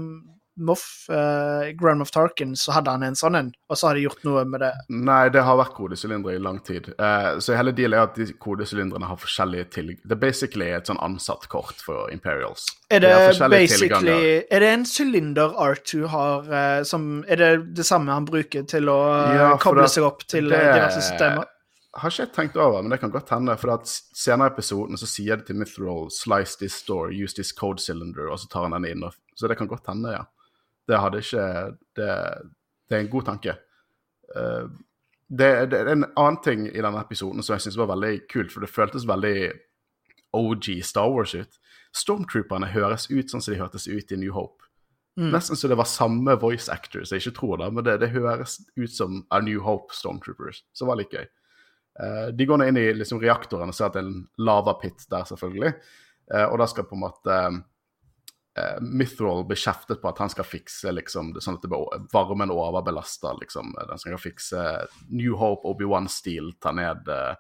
[0.58, 4.06] Moff, eh, Grand Moff Tarkin, så hadde han en sånn en, og så har de
[4.06, 4.70] gjort noe med det.
[4.88, 6.88] Nei, det har vært kodesylindere i lang tid.
[6.96, 9.98] Eh, så hele dealen er at de kodesylindrene har forskjellige tilg...
[10.08, 12.70] Det er basically et sånn ansatt kort for Imperials.
[12.88, 14.16] Er det har basically.
[14.48, 18.88] Er det en sylinder R2 har eh, som Er det det samme han bruker til
[18.94, 21.52] å eh, Ja, koble det- seg opp til det- eh, diverse systemer?
[21.96, 23.56] Har ikke jeg tenkt over, men det kan godt hende.
[23.58, 27.54] For at senere i episoden så sier de til Mithril 'slice this door, use this
[27.56, 29.04] code cylinder', og så tar han den inn.
[29.04, 30.24] Og, så det kan godt hende, ja.
[30.88, 32.10] Det hadde ikke Det,
[32.90, 33.58] det er en god tanke.
[34.36, 34.70] Uh,
[35.30, 38.52] det, det er en annen ting i denne episoden som jeg syns var veldig kult,
[38.52, 39.52] for det føltes veldig
[40.34, 41.58] OG Star Wars ut.
[41.96, 44.66] Stormtrooperne høres ut sånn som de hørtes ut i New Hope.
[45.16, 48.58] Nesten så det var samme voice actors, jeg ikke tror det, men det, det høres
[48.76, 51.24] ut som A New Hope Stormtroopers, som var litt gøy.
[52.04, 55.08] Eh, de går nå inn i liksom, reaktoren og ser at det er en lavapit
[55.12, 55.74] der, selvfølgelig.
[56.34, 57.40] Eh, og da skal på en måte
[58.60, 63.38] uh, Mithril bli kjeftet på at han skal fikse liksom, sånn at blir, varmen overbelaster.
[63.42, 63.76] Liksom.
[63.76, 64.64] Den skal fikse
[65.12, 67.36] New Hope, Obi-Wan-stil, ta ned eh,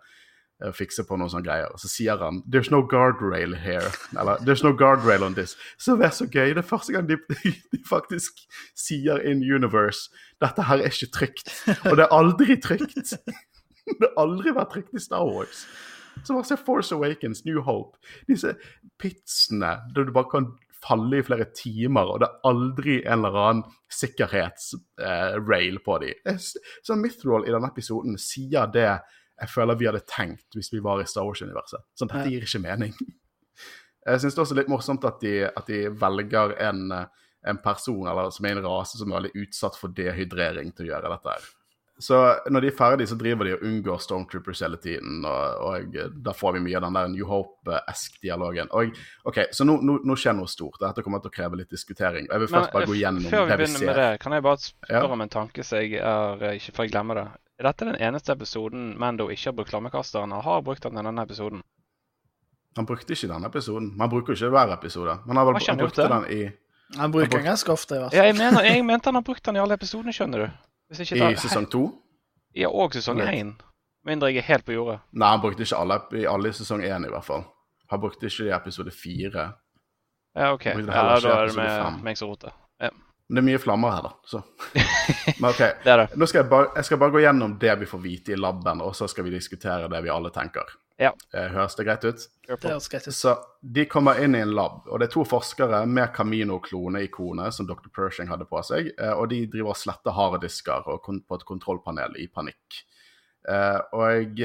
[0.64, 1.72] eh, Fikse på noen sånne greier.
[1.72, 3.94] Og så sier han 'There's no guardrail here'.
[4.20, 5.56] Eller 'There's no guardrail on this'.
[5.78, 6.54] Så det er så gøy.
[6.54, 7.18] Det er første gang de,
[7.72, 8.44] de faktisk
[8.76, 11.52] sier in universe 'Dette her er ikke trygt'.
[11.90, 13.16] Og det er aldri trygt.
[14.00, 15.66] Det har aldri vært riktig Star Wars.
[16.24, 18.00] Så bare se Force Awakens, New Hope.
[18.30, 18.56] Disse
[19.02, 20.54] pitsene der du bare kan
[20.86, 26.40] falle i flere timer, og det er aldri en eller annen sikkerhetsrail på dem.
[26.40, 28.90] Så Mithril i denne episoden sier det
[29.36, 31.84] jeg føler vi hadde tenkt hvis vi var i Star Wars-universet.
[31.98, 32.96] Sånn, dette gir ikke mening.
[34.06, 38.06] Jeg syns det er også litt morsomt at de, at de velger en, en person
[38.06, 41.32] eller som er en rase som er veldig utsatt for dehydrering til å gjøre dette
[41.34, 41.48] her.
[41.98, 42.18] Så
[42.52, 45.94] når de er ferdige, så driver de og unngår Stormtroopers hele tiden, og, og
[46.26, 48.68] da får vi mye av den der New Hope-esk-dialogen.
[48.76, 48.92] Og
[49.32, 50.76] OK, så nå, nå, nå skjer noe stort.
[50.82, 52.28] Dette kommer til å kreve litt diskutering.
[52.28, 53.88] Jeg vil først bare gå gjennom før vi det vi begynner ser.
[53.94, 55.14] med det, kan jeg bare spørre Ja.
[55.16, 57.26] om en tanke så jeg er eh, ikke før jeg glemmer det.
[57.56, 60.36] Er dette den eneste episoden Mando ikke har brukt flammekasteren?
[60.36, 61.64] Han har brukt den i denne episoden.
[62.76, 63.94] Han brukte ikke denne episoden.
[63.96, 65.16] Man bruker jo ikke hver episode.
[65.26, 66.42] Men han, vel, han han brukte den i
[67.00, 68.20] Han bruker den ganske ofte, i hvert fall.
[68.20, 70.50] Ja, jeg, mener, jeg mente han har brukt den i alle episodene, skjønner du.
[70.90, 71.86] Hvis ikke I sesong to?
[72.56, 73.56] Ja, og sesong én.
[74.06, 75.00] Mindre jeg er helt på jordet.
[75.18, 77.46] Nei, han brukte ikke alle i alle i sesong én, i hvert fall.
[77.90, 79.48] Han brukte ikke i episode fire.
[80.36, 80.66] Ja, OK.
[80.66, 82.54] Ja, da er det med meg som roter.
[82.82, 82.92] Ja,
[83.30, 84.12] Men det er mye flammer her, da.
[84.30, 84.42] Så.
[85.40, 85.62] Men OK.
[85.84, 86.08] det er det.
[86.20, 88.84] Nå skal jeg, bare, jeg skal bare gå gjennom det vi får vite i laben,
[88.86, 90.76] og så skal vi diskutere det vi alle tenker.
[91.02, 91.12] Ja.
[91.34, 92.26] Eh, Høres det greit ut?
[92.48, 93.16] Det høres greit ut.
[93.16, 97.68] Så de kommer inn i en lab, og det er to forskere med Camino-klone-ikonet som
[97.68, 97.90] Dr.
[97.96, 102.16] Pershing hadde på seg, eh, og de driver og sletter harddisker og på et kontrollpanel
[102.22, 102.84] i panikk.
[103.46, 104.40] Eh, og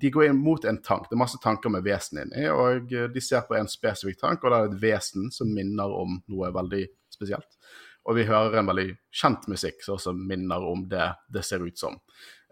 [0.00, 1.10] de går inn mot en tank.
[1.10, 4.52] Det er masse tanker med vesen inni, og de ser på en spesifikk tank, og
[4.52, 7.58] det er et vesen som minner om noe veldig spesielt.
[8.06, 11.98] Og vi hører en veldig kjent musikk som minner om det det ser ut som.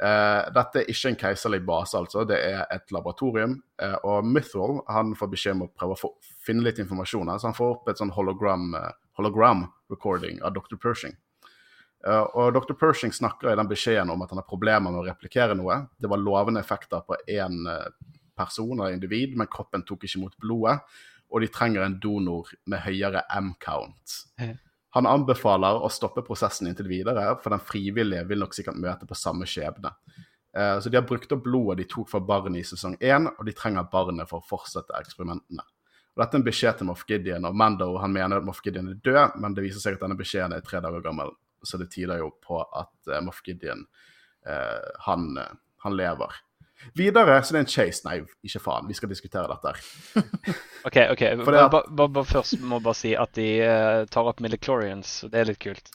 [0.03, 2.25] Eh, dette er ikke en keiserlig base, altså.
[2.27, 3.61] Det er et laboratorium.
[3.81, 6.11] Eh, og Mythrol han får beskjed om å prøve å få,
[6.43, 7.31] finne litt informasjon.
[7.39, 8.91] Så han får opp et sånn hologram, eh,
[9.21, 10.77] hologram recording av Dr.
[10.83, 11.15] Pershing.
[12.07, 12.75] Eh, og Dr.
[12.75, 15.87] Pershing snakker i den beskjeden om at han har problemer med å replikere noe.
[16.01, 17.63] Det var lovende effekter på én
[18.37, 20.81] person eller individ, men kroppen tok ikke imot blodet.
[21.31, 24.25] Og de trenger en donor med høyere M-count.
[24.95, 29.17] Han anbefaler å stoppe prosessen inntil videre, for den frivillige vil nok sikkert møte på
[29.19, 29.91] samme skjebne.
[30.57, 33.45] Eh, Så de har brukt opp blodet de tok fra barnet i sesong én, og
[33.45, 35.65] de trenger barnet for å fortsette eksperimentene.
[36.15, 38.93] Og Dette er en beskjed til Moff Gideon, og Mando han mener at Moff Gideon
[38.93, 41.91] er død, men det viser seg at denne beskjeden er tre dager gammel, så det
[41.91, 43.83] tyder jo på at eh, Moff Gideon
[44.47, 45.33] eh, han,
[45.83, 46.39] han lever.
[46.97, 48.05] Videre så det er en chase.
[48.07, 49.73] Nei, ikke faen, vi skal diskutere dette.
[49.73, 50.29] her.
[50.89, 51.23] OK, ok.
[51.57, 55.41] At- ba, ba, først må jeg bare si at de uh, tar opp midichlorians, det
[55.41, 55.91] er litt kult.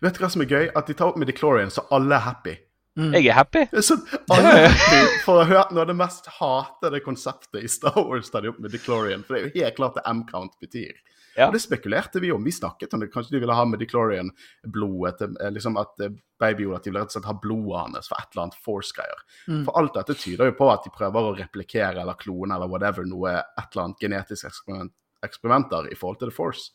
[0.00, 0.66] Vet du hva som er gøy?
[0.76, 2.54] At de tar opp Midichlorians, så alle er happy.
[3.00, 3.62] Jeg er happy.
[3.72, 4.00] Er sånn,
[4.32, 8.28] alle er happy for å høre noe av det mest hatede konseptet i Star Wars
[8.32, 10.92] tar de opp med midichlorian, for det er jo helt klart det M-count betyr.
[11.36, 11.46] Ja.
[11.46, 12.44] Og det spekulerte vi om.
[12.44, 13.10] Vi snakket om det.
[13.12, 17.18] Kanskje de ville ha midichlorian-blodet eh, liksom at eh, Baby at de ville rett og
[17.18, 19.24] slett ha blodet hans for et eller annet Force-greier.
[19.46, 19.64] Mm.
[19.66, 23.04] For alt dette tyder jo på at de prøver å replikere eller klone eller whatever
[23.04, 24.94] noe, et eller annet genetisk eksperiment,
[25.26, 26.70] eksperimenter i forhold til The Force.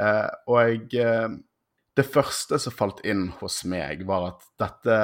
[0.00, 1.28] Eh, og eh,
[1.94, 4.96] det første som falt inn hos meg, var at dette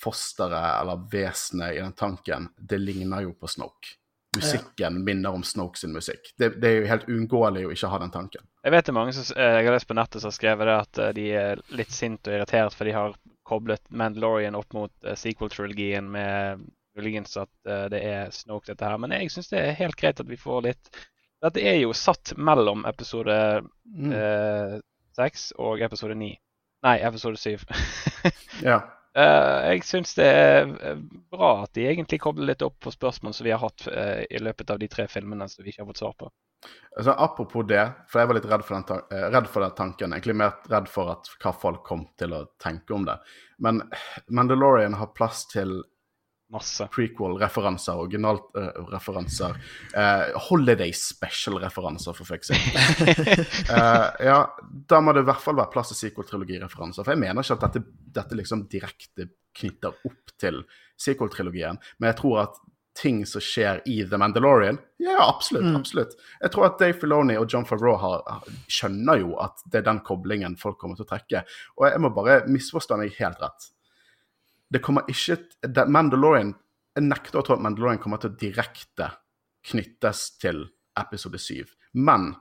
[0.00, 3.98] fosteret, eller vesenet i den tanken, det ligner jo på Snoke.
[4.36, 6.30] Musikken minner om Snoke sin musikk.
[6.40, 8.46] Det, det er jo helt uunngåelig å ikke ha den tanken.
[8.64, 10.68] Jeg vet det er mange som eh, jeg har lest på nettet som har skrevet
[10.70, 14.72] det at eh, de er litt sint og irritert for de har koblet Mandalorian opp
[14.72, 16.62] mot eh, sequel-trilogien med
[16.96, 17.50] muligens at
[17.92, 18.98] det er Snoke, dette her.
[19.00, 20.90] Men jeg syns det er helt greit at vi får litt
[21.42, 23.36] Dette er jo satt mellom episode
[23.92, 24.12] Mm.
[24.16, 24.74] eh,
[25.12, 26.30] seks og episode ni.
[26.86, 27.64] Nei, episode syv.
[28.64, 28.78] Ja.
[29.12, 31.00] Eh, jeg syns det er eh,
[31.32, 34.40] bra at de egentlig kobler litt opp på spørsmål som vi har hatt eh, i
[34.40, 36.30] løpet av de tre filmene som vi ikke har fått svar på.
[36.96, 40.14] Altså, apropos det, for jeg var litt redd for, den, redd for den tanken.
[40.16, 43.18] Egentlig mer redd for at, hva folk kom til å tenke om det.
[43.64, 43.82] Men
[44.32, 45.80] Mandalorian har plass til
[46.52, 46.86] Masse.
[46.92, 49.56] prequel-referanser, originalreferanser,
[49.96, 53.38] uh, Holiday Special-referanser, for fuck's sake.
[53.72, 54.40] uh, ja,
[54.88, 57.06] da må det i hvert fall være plass til sequel-trilogireferanser.
[57.06, 57.86] For jeg mener ikke at dette,
[58.20, 60.62] dette liksom direkte knytter opp til
[61.00, 62.60] sequel-trilogien, men jeg tror at
[62.98, 65.64] ting som skjer i The Mandalorian Ja, absolutt.
[65.64, 65.76] Mm.
[65.76, 66.16] absolutt.
[66.40, 69.86] Jeg tror at Dave Filoni og John Favreau har, har, skjønner jo at det er
[69.88, 71.44] den koblingen folk kommer til å trekke.
[71.80, 73.70] Og jeg må bare misforstå meg helt rett.
[74.72, 76.54] Det kommer ikke Mandalorian
[76.96, 79.10] Jeg nekter å tro at Mandalorian kommer til å direkte
[79.68, 80.64] knyttes til
[80.98, 81.62] episode 7.
[81.94, 82.32] Men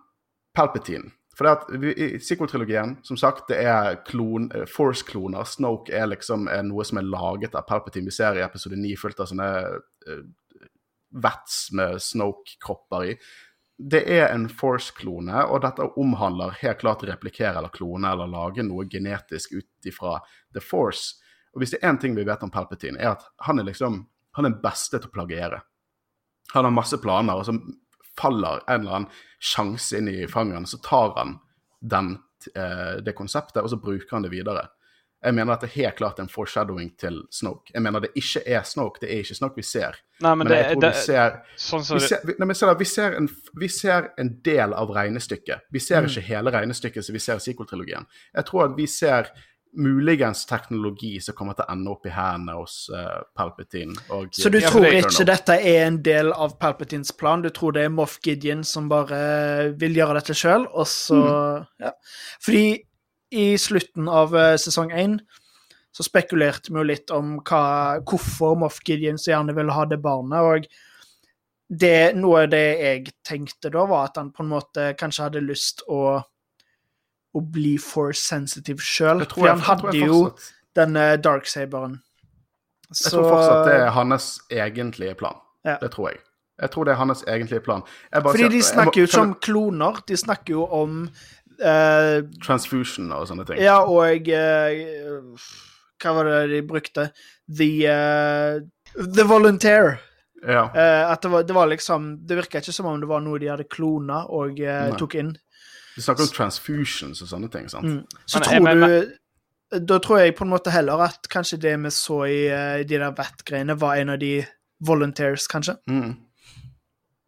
[0.55, 5.47] Palpatine For det at vi, i sequel-trilogien, som sagt, det er eh, Force-kloner.
[5.47, 8.09] Snoke er liksom er noe som er laget av Palpatine.
[8.09, 10.25] Vi ser i episode 9 fullt av sånne uh,
[11.23, 13.15] vets med Snoke-kropper i.
[13.79, 18.85] Det er en Force-klone, og dette omhandler helt klart replikere eller klone eller lage noe
[18.91, 20.19] genetisk ut ifra
[20.53, 21.15] The Force.
[21.53, 24.05] Og hvis det er én ting vi vet om Palpatine, er at han er liksom
[24.31, 25.61] han er den beste til å plagiere.
[26.53, 27.55] Han har masse planer, og så
[28.19, 31.39] faller en eller annen sjanse inn i fangeren, så tar han
[31.81, 32.13] den,
[32.55, 34.69] eh, det konseptet, og så bruker han det videre.
[35.21, 37.69] Jeg mener at det er helt klart en foreshadowing til Snoke.
[37.73, 39.99] Jeg mener det ikke er Snoke, det er ikke Snoke vi ser.
[40.19, 42.57] Nei, men, Men det, jeg tror det, vi ser sånn vi ser, vi, nei, men
[42.57, 43.29] da, vi, ser en,
[43.61, 45.67] vi ser en del av regnestykket.
[45.69, 46.09] Vi ser Mm.
[46.09, 48.07] ikke hele regnestykket som vi ser i sequel-trilogien.
[48.33, 49.29] Jeg tror at vi ser
[49.77, 53.95] muligens teknologi som kommer til å ende opp i hendene hos uh, Palpatine.
[54.11, 57.43] Og, Så du Ja, tror ikke dette er en del av Palpatines plan?
[57.43, 61.21] Du tror det er Moff Gideon som bare vil gjøre dette sjøl, og så
[61.81, 61.93] ja.
[62.43, 62.81] Fordi
[63.31, 65.19] i slutten av uh, sesong én
[65.91, 69.99] så spekulerte vi jo litt om hva, hvorfor Moff Gideon så gjerne ville ha det
[70.03, 70.67] barnet, og
[71.71, 75.43] det, noe av det jeg tenkte da, var at han på en måte kanskje hadde
[75.45, 76.19] lyst å,
[77.35, 79.23] å bli for sensitive sjøl.
[79.31, 80.23] For han hadde jo
[80.77, 81.99] denne darksaberen.
[82.91, 85.37] Jeg tror fortsatt det er hans egentlige plan.
[85.63, 85.77] Ja.
[85.79, 86.19] Det tror jeg.
[86.61, 87.83] Jeg tror det er hans egentlige plan.
[88.13, 90.99] Fordi sier- de snakker jo ikke om kloner, de snakker jo om
[91.63, 93.61] uh, Transfusion og sånne ting.
[93.63, 95.49] Ja, og uh,
[96.01, 97.09] Hva var det de brukte?
[97.47, 98.61] The uh,
[98.97, 99.99] The Volunteer.
[100.41, 100.71] Ja.
[100.73, 103.37] Eh, at det var, det var liksom Det virka ikke som om det var noe
[103.37, 105.35] de hadde klona og eh, tok inn.
[105.95, 107.69] De snakker om transfusions og sånne ting.
[107.69, 107.85] sant?
[107.85, 108.05] Mm.
[108.25, 109.11] Så Men- tror men- du
[109.71, 112.97] da tror jeg på en måte heller at kanskje det vi så i uh, de
[112.99, 114.45] der Vat-greiene, var en av de
[114.83, 115.77] volunteers, kanskje.
[115.87, 116.17] Mm.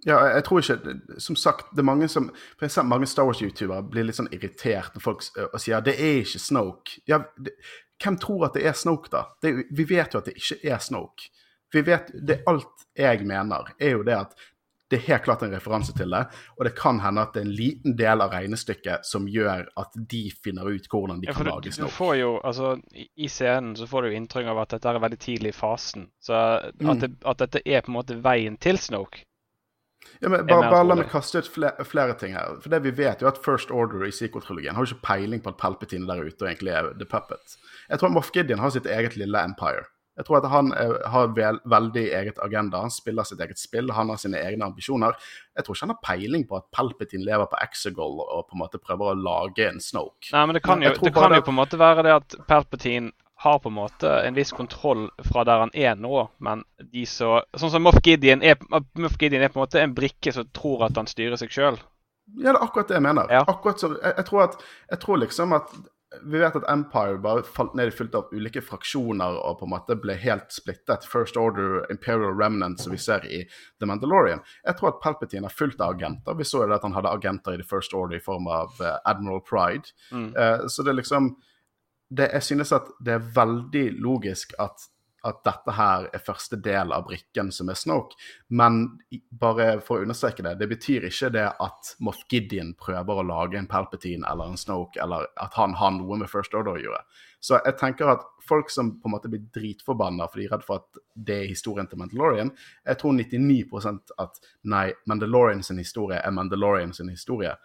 [0.06, 3.90] Ja, jeg tror ikke Som sagt, det er mange som For eksempel, mange Star Wars-youtubere
[3.90, 6.98] blir litt sånn irritert når folk uh, sier det er ikke Snoke.
[7.08, 7.54] Ja, det,
[8.04, 9.24] hvem tror at det er Snoke, da?
[9.42, 11.30] Det vi vet jo at det ikke er Snoke.
[11.74, 14.36] Vi vet, det Alt jeg mener, er jo det at
[14.94, 16.22] det er helt klart en referanse til det,
[16.58, 19.98] og det kan hende at det er en liten del av regnestykket som gjør at
[20.14, 21.96] de finner ut hvordan de Ja, kan lage du Snoke.
[21.98, 25.54] får jo, altså, i, scenen så får du inntrykk av at dette er veldig tidlig
[25.56, 26.08] i fasen.
[26.22, 27.00] Så at, Mm.
[27.02, 29.26] det, at dette er på en måte veien til Snoke.
[30.22, 32.58] Ja, men bare, bare la meg kaste ut flere, flere ting her.
[32.62, 35.50] For det Vi vet jo at First Order i sequel-trilogien har jo ikke peiling på
[35.54, 37.58] at Palpatine der ute og egentlig er The Puppet.
[37.90, 39.86] Jeg tror Moff Gideon har sitt eget lille empire.
[40.18, 42.84] Jeg tror at han er, har vel, veldig eget agenda.
[42.86, 45.18] Han spiller sitt eget spill, han har sine egne ambisjoner.
[45.58, 48.62] Jeg tror ikke han har peiling på at Palpatine lever på Exegol og på en
[48.62, 50.30] måte prøver å lage en Snoke.
[50.36, 51.42] Nei, men det kan jo, det kan det...
[51.42, 55.10] jo på en måte være det at Palpatine har på en måte en viss kontroll
[55.32, 56.62] fra der han er nå, men
[56.94, 60.32] de så Sånn som Moff Gideon er, Moff Gideon er på en måte en brikke
[60.32, 61.82] som tror at han styrer seg sjøl.
[62.38, 63.34] Ja, det er akkurat det jeg mener.
[63.34, 63.42] Ja.
[63.52, 64.56] Akkurat som, jeg, jeg, tror at,
[64.94, 65.74] jeg tror liksom at
[66.22, 69.74] Vi vet at Empire bare falt ned i fullt av ulike fraksjoner og på en
[69.74, 71.08] måte ble helt splittet.
[71.10, 73.44] First Order, Imperial Remnant, som vi ser i
[73.80, 74.44] The Mandalorian.
[74.64, 76.38] Jeg tror at Palpatine er fullt av agenter.
[76.38, 79.00] Vi så jo at han hadde agenter i The First Order i form av eh,
[79.10, 79.94] Admiral Pride.
[80.12, 80.30] Mm.
[80.38, 81.34] Uh, så det er liksom
[82.14, 84.90] det, Jeg synes at det er veldig logisk at,
[85.24, 88.18] at dette her er første del av brikken som er Snoke.
[88.52, 88.82] Men
[89.40, 93.60] bare for å understreke det, det betyr ikke det at Moff Gideon prøver å lage
[93.60, 97.02] en Palpatine eller en Snoke, eller at han har noe med First Order å gjøre.
[97.44, 100.66] Så jeg tenker at folk som på en måte blir dritforbanna fordi de er redd
[100.68, 102.52] for at det er historien til Mandalorian,
[102.88, 107.56] jeg tror 99% at nei, Mandalorian sin historie er Mandalorian sin historie.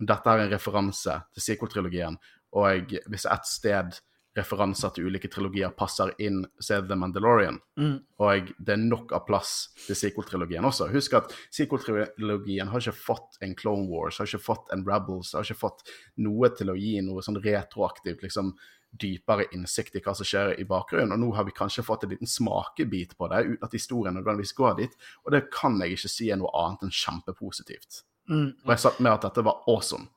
[0.00, 2.18] Dette er en referanse til sequel-trilogien,
[2.58, 4.00] og hvis et sted
[4.38, 7.58] referanser til ulike trilogier passer inn, så er The Mandalorian.
[7.80, 7.96] Mm.
[8.22, 9.52] Og det er nok av plass
[9.84, 10.88] til sequel-trilogien også.
[10.94, 15.46] Husk at sequel-trilogien har ikke fått en Clone Wars, har ikke fått en Rebels, har
[15.46, 15.86] ikke fått
[16.24, 18.54] noe til å gi noe sånn retroaktivt, liksom
[18.88, 21.12] dypere innsikt i hva som skjer i bakgrunnen.
[21.14, 24.56] Og nå har vi kanskje fått en liten smakebit på det, uten at historien nødvendigvis
[24.56, 24.94] går dit.
[25.26, 28.02] Og det kan jeg ikke si er noe annet enn kjempepositivt.
[28.28, 28.48] Mm.
[28.64, 30.08] Og jeg satt med at dette var awesome.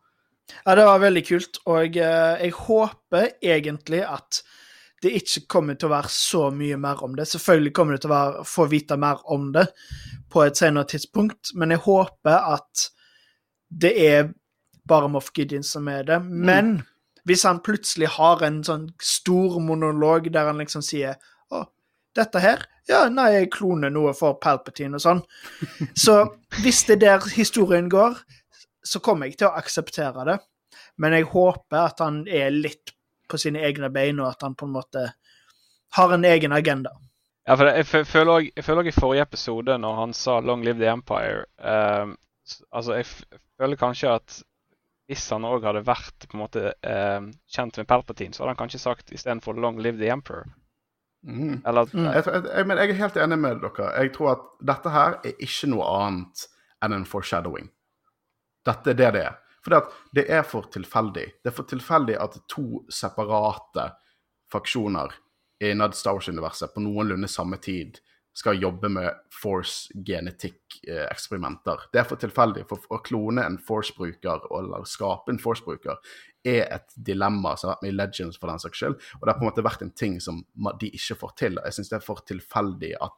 [0.65, 4.41] Ja, det var veldig kult, og eh, jeg håper egentlig at
[5.01, 7.25] det ikke kommer til å være så mye mer om det.
[7.31, 9.65] Selvfølgelig kommer det til å være, få vite mer om det
[10.31, 12.85] på et senere tidspunkt, men jeg håper at
[13.81, 14.29] det er
[14.87, 16.19] bare Moff Gideon som er det.
[16.21, 16.81] Men
[17.25, 21.17] hvis han plutselig har en sånn stor monolog der han liksom sier
[21.53, 21.65] å,
[22.17, 25.19] dette her Ja, nei, jeg kloner noe for Palpatine og sånn.
[26.03, 26.17] Så
[26.61, 28.17] hvis det er der historien går,
[28.83, 30.37] så kommer jeg til å akseptere det.
[30.97, 32.93] Men jeg håper at han er litt
[33.29, 35.05] på sine egne bein, og at han på en måte
[35.95, 36.91] har en egen agenda.
[37.47, 40.63] Ja, for jeg føler også, jeg føler også i forrige episode, når han sa 'Long
[40.63, 42.15] live the Empire' eh,
[42.71, 44.43] Altså, jeg føler kanskje at
[45.07, 48.61] hvis han òg hadde vært på en måte eh, kjent med Palpatine, så hadde han
[48.61, 50.49] kanskje sagt istedenfor 'Long live the Emperor'.
[51.23, 51.61] Mm.
[51.67, 52.05] Eller Mm.
[52.05, 53.91] Jeg, jeg, jeg er helt enig med dere.
[54.01, 56.47] Jeg tror at dette her er ikke noe annet
[56.83, 57.69] enn en foreshadowing.
[58.65, 59.39] Dette er det det er.
[59.61, 61.25] For det, er for tilfeldig.
[61.43, 63.91] Det er for tilfeldig at to separate
[64.51, 65.13] faksjoner
[65.61, 67.99] innad Star Wars-universet på noenlunde samme tid
[68.33, 71.77] skal jobbe med Force-genetikk-eksperimenter.
[71.91, 72.63] Det er for tilfeldig.
[72.69, 75.95] For å klone en Force-bruker eller skape en Force-bruker
[76.47, 78.95] er et dilemma som har vært med i Legends for den saks skyld.
[79.19, 80.35] Og det har på en måte vært en ting som
[80.79, 81.53] de ikke får til.
[81.59, 83.17] Jeg syns det er for tilfeldig at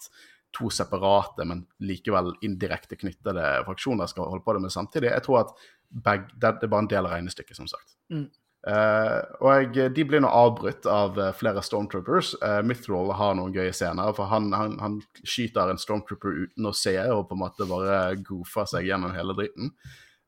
[0.54, 5.12] to separate, men likevel indirekte knyttede fraksjoner skal holde på det med samtidig.
[5.12, 5.54] Jeg tror at
[5.90, 7.96] begge, det, det er bare en del av regnestykket, som sagt.
[8.14, 8.30] Mm.
[8.64, 12.30] Uh, og jeg, de blir nå avbrutt av eh, flere Stormtroopers.
[12.40, 16.72] Uh, Mithril har noen gøye scener, for han, han, han skyter en Stormtrooper uten å
[16.78, 19.74] se, og på en måte bare goofer seg gjennom hele dritten.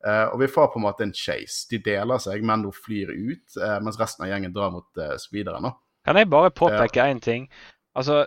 [0.03, 1.63] Uh, og vi får på en måte en chase.
[1.71, 5.71] De deler seg, Mendo flyr ut, mens resten av gjengen drar mot uh, speederen.
[6.05, 7.47] Kan jeg bare påpeke én ting?
[7.95, 8.25] Altså,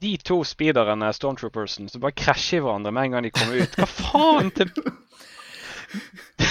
[0.00, 3.76] de to speederne, stormtroopersen, som bare krasjer i hverandre med en gang de kommer ut.
[3.76, 4.72] Hva faen til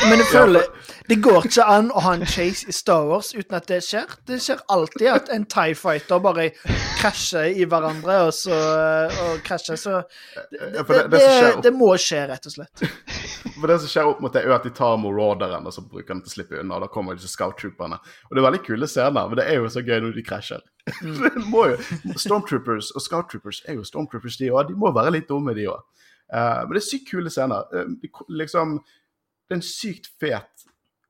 [0.09, 0.65] Men jeg føler
[1.09, 4.11] det går ikke an å ha en chase i Star Wars uten at det skjer.
[4.29, 6.49] Det skjer alltid at en Tie Fighter bare
[6.99, 10.01] krasjer i hverandre og så og krasjer, så
[10.51, 12.83] det, det, det- det må skje, rett og slett.
[13.59, 16.13] For det som skjer opp mot det, er at de tar Marauderen og så bruker
[16.13, 16.77] den til å slippe unna.
[16.77, 17.97] og Da kommer disse scout-trooperne.
[18.29, 20.61] Og det er veldig kule scener, men det er jo så gøy når de krasjer.
[21.01, 22.15] Mm.
[22.25, 24.69] Stormtroopers og scout-troopers er jo stormtroopers, de òg.
[24.71, 25.81] De må være litt dumme, de òg.
[26.31, 27.65] men det er sykt kule scener.
[27.73, 28.77] Uh, liksom
[29.49, 30.65] Det er en sykt fet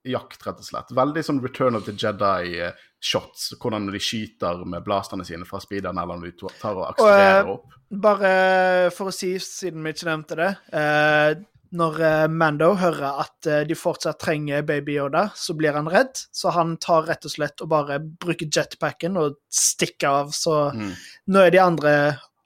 [0.08, 0.94] jakt, rett og slett.
[0.96, 2.86] Veldig sånn Return of the Jedi, eh.
[3.04, 7.50] Hvordan de skyter med blasterne sine fra speederen, eller når de tar og akselererer Og,
[7.50, 7.76] eh, opp.
[7.92, 11.36] Bare for å si, siden vi ikke nevnte det eh,
[11.72, 12.00] Når
[12.34, 16.16] Mando hører at de fortsatt trenger Baby Yoda, så blir han redd.
[16.34, 20.32] Så han tar rett og slett og bare bruker jetpacken og stikker av.
[20.34, 20.96] Så Mm.
[21.30, 21.94] nå er de andre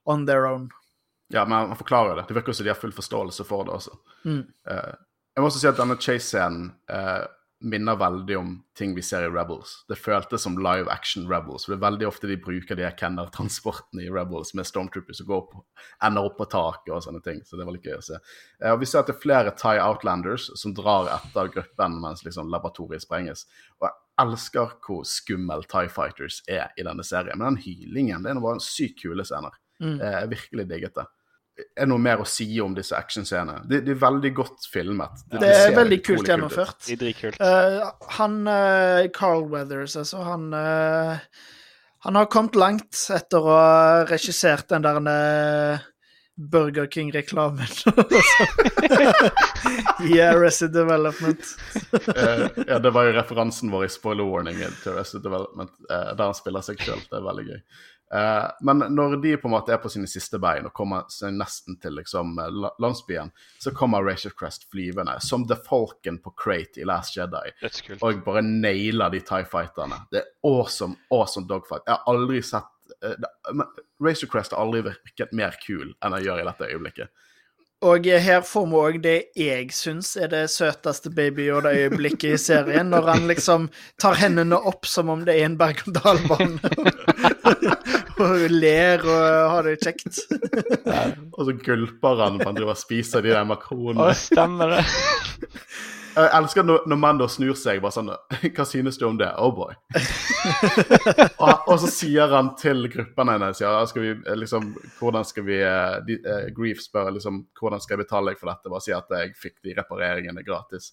[0.06, 0.68] on their own.
[1.32, 2.26] Ja, men han forklarer det.
[2.28, 3.96] Det virker som de har full forståelse for det også.
[4.26, 4.44] Mm.
[5.34, 7.24] Jeg må også si at denne chase-scenen eh,
[7.64, 9.72] minner veldig om ting vi ser i Rebels.
[9.88, 11.64] Det føltes som live action Rebels.
[11.64, 15.62] for Det er veldig ofte de bruker de Kenner-transportene i Rebels med Stormtroopers går på,
[16.04, 17.40] ender opp på taket og sånne ting.
[17.46, 18.20] Så det var litt gøy å se.
[18.60, 22.22] Eh, og vi ser at det er flere Thai Outlanders som drar etter gruppen mens
[22.26, 23.46] liksom laboratoriet sprenges.
[23.80, 27.40] Og jeg elsker hvor skummel Thai Fighters er i denne serien.
[27.40, 29.56] Men den hylingen, det er bare en sykt kule scener.
[29.82, 29.98] Mm.
[29.98, 31.08] Eh, Jeg virkelig digget det.
[31.54, 33.62] Er noe mer å si om disse actionscenene?
[33.70, 35.22] De, de er veldig godt filmet.
[35.30, 36.88] Det de er veldig kult kult gjennomført.
[36.90, 37.76] Eh,
[38.18, 41.22] han uh, Carl Weathers, altså, han uh,
[42.04, 44.98] Han har kommet langt etter å ha regissert den der
[46.34, 47.66] Burger King-reklamen
[50.10, 51.38] i Arrested Development.
[51.92, 56.26] uh, ja, det var jo referansen vår i spoiler warningen til Arrested Development, uh, der
[56.26, 57.04] han spiller seg sjøl.
[57.06, 57.60] Det er veldig gøy.
[58.14, 61.34] Eh, men når de på en måte er på sine siste bein og kommer seg
[61.34, 66.80] nesten til liksom, eh, landsbyen, så kommer Rachel Crest flyvende, som The Falcon på Crate
[66.80, 67.50] i Last Jedi,
[68.00, 70.04] og bare nailer de Tie Fighterne.
[70.12, 71.82] Det er awesome, awesome dogfight.
[71.88, 73.28] Jeg har aldri sett eh,
[74.04, 77.24] Rachel Crest har aldri virket mer kul enn jeg gjør i dette øyeblikket.
[77.84, 82.94] Og her får vi òg det jeg syns er det søteste Baby Yoda-øyeblikket i serien,
[82.94, 83.66] når han liksom
[84.00, 86.62] tar hendene opp som om det er en berg-og-dal-bane.
[88.22, 90.22] og ler og har det kjekt.
[91.34, 94.06] Og så gulper han når han driver og spiser de der makronene.
[94.06, 94.84] Å, stemmer det.
[96.14, 98.10] Jeg elsker når, når da snur seg bare sånn
[98.54, 99.32] Hva synes du om det?
[99.42, 99.74] Oh boy.
[101.42, 105.46] og, og så sier han til gruppen hennes ja, skal vi, eh, liksom, hvordan skal
[105.48, 108.70] vi eh, de, uh, Grief spør liksom hvordan skal jeg betale deg for dette.
[108.70, 110.92] Bare si at jeg fikk de repareringene gratis.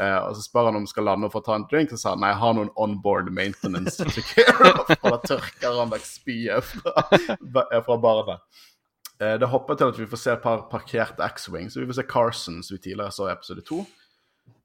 [0.00, 2.00] Eh, og så spør han om han skal lande og få ta en drink, og
[2.00, 4.92] sa han nei, jeg har noen onboard maintenance to take care of.
[5.02, 8.62] Og da tørker han vekk spyet fra, fra barnet.
[9.20, 11.68] Uh, det hopper til at vi får se et par parkerte X-Wing.
[11.70, 13.82] Så vi får se Carson, som vi tidligere så i episode to.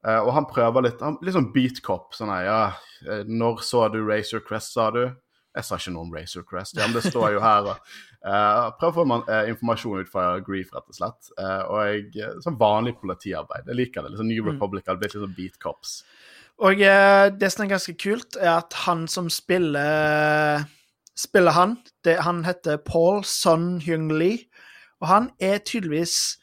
[0.05, 2.15] Uh, og han prøver litt han, Litt sånn beat cop.
[2.15, 2.61] Sånn her, ja
[3.09, 5.03] eh, Når så du Razor Crest, sa du?
[5.57, 6.77] Jeg sa ikke noe om Razor Crest.
[6.77, 7.73] Ja, men det står jo her.
[8.27, 11.29] Eh, prøv å få man, uh, informasjon ut fra Grief, rett og slett.
[11.39, 11.77] Uh, og
[12.13, 13.69] jeg, sånn vanlig politiarbeid.
[13.69, 14.17] Jeg liker det.
[14.19, 16.01] Sånn New Republic hadde blitt litt sånn beat cops.
[16.57, 20.65] Og det som er ganske kult, er at han som spiller
[21.17, 21.71] Spiller han,
[22.05, 24.43] det, han heter Paul Son Hyung Lee,
[25.01, 26.35] og han er tydeligvis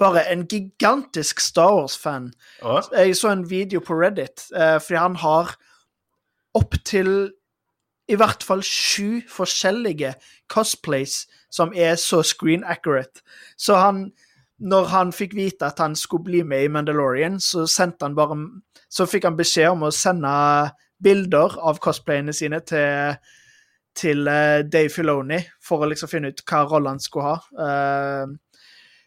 [0.00, 2.30] bare en gigantisk Star Wars-fan.
[2.96, 5.52] Jeg så en video på Reddit, fordi han har
[6.56, 7.12] opptil
[8.08, 10.14] i hvert fall sju forskjellige
[10.50, 11.22] cosplays
[11.52, 13.22] som er så screen accurate.
[13.56, 14.10] Så han
[14.62, 18.36] Når han fikk vite at han skulle bli med i Mandalorian, så sendte han bare
[18.88, 20.70] Så fikk han beskjed om å sende
[21.02, 23.16] bilder av cosplayene sine til
[23.94, 27.64] til eh, Dave Filoni for å liksom finne ut hva rolle han skulle ha.
[27.66, 28.26] Eh,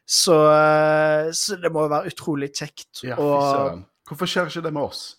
[0.06, 3.04] så, eh, så det må jo være utrolig kjekt.
[3.04, 3.18] ja.
[4.06, 5.16] Hvorfor skjer ikke det med oss?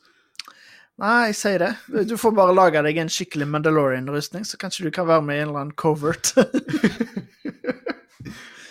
[0.97, 1.73] Nei, jeg sier det.
[2.09, 5.43] Du får bare lage deg en skikkelig Mandalorian-rustning, så kanskje du kan være med i
[5.43, 6.31] en eller annen covert.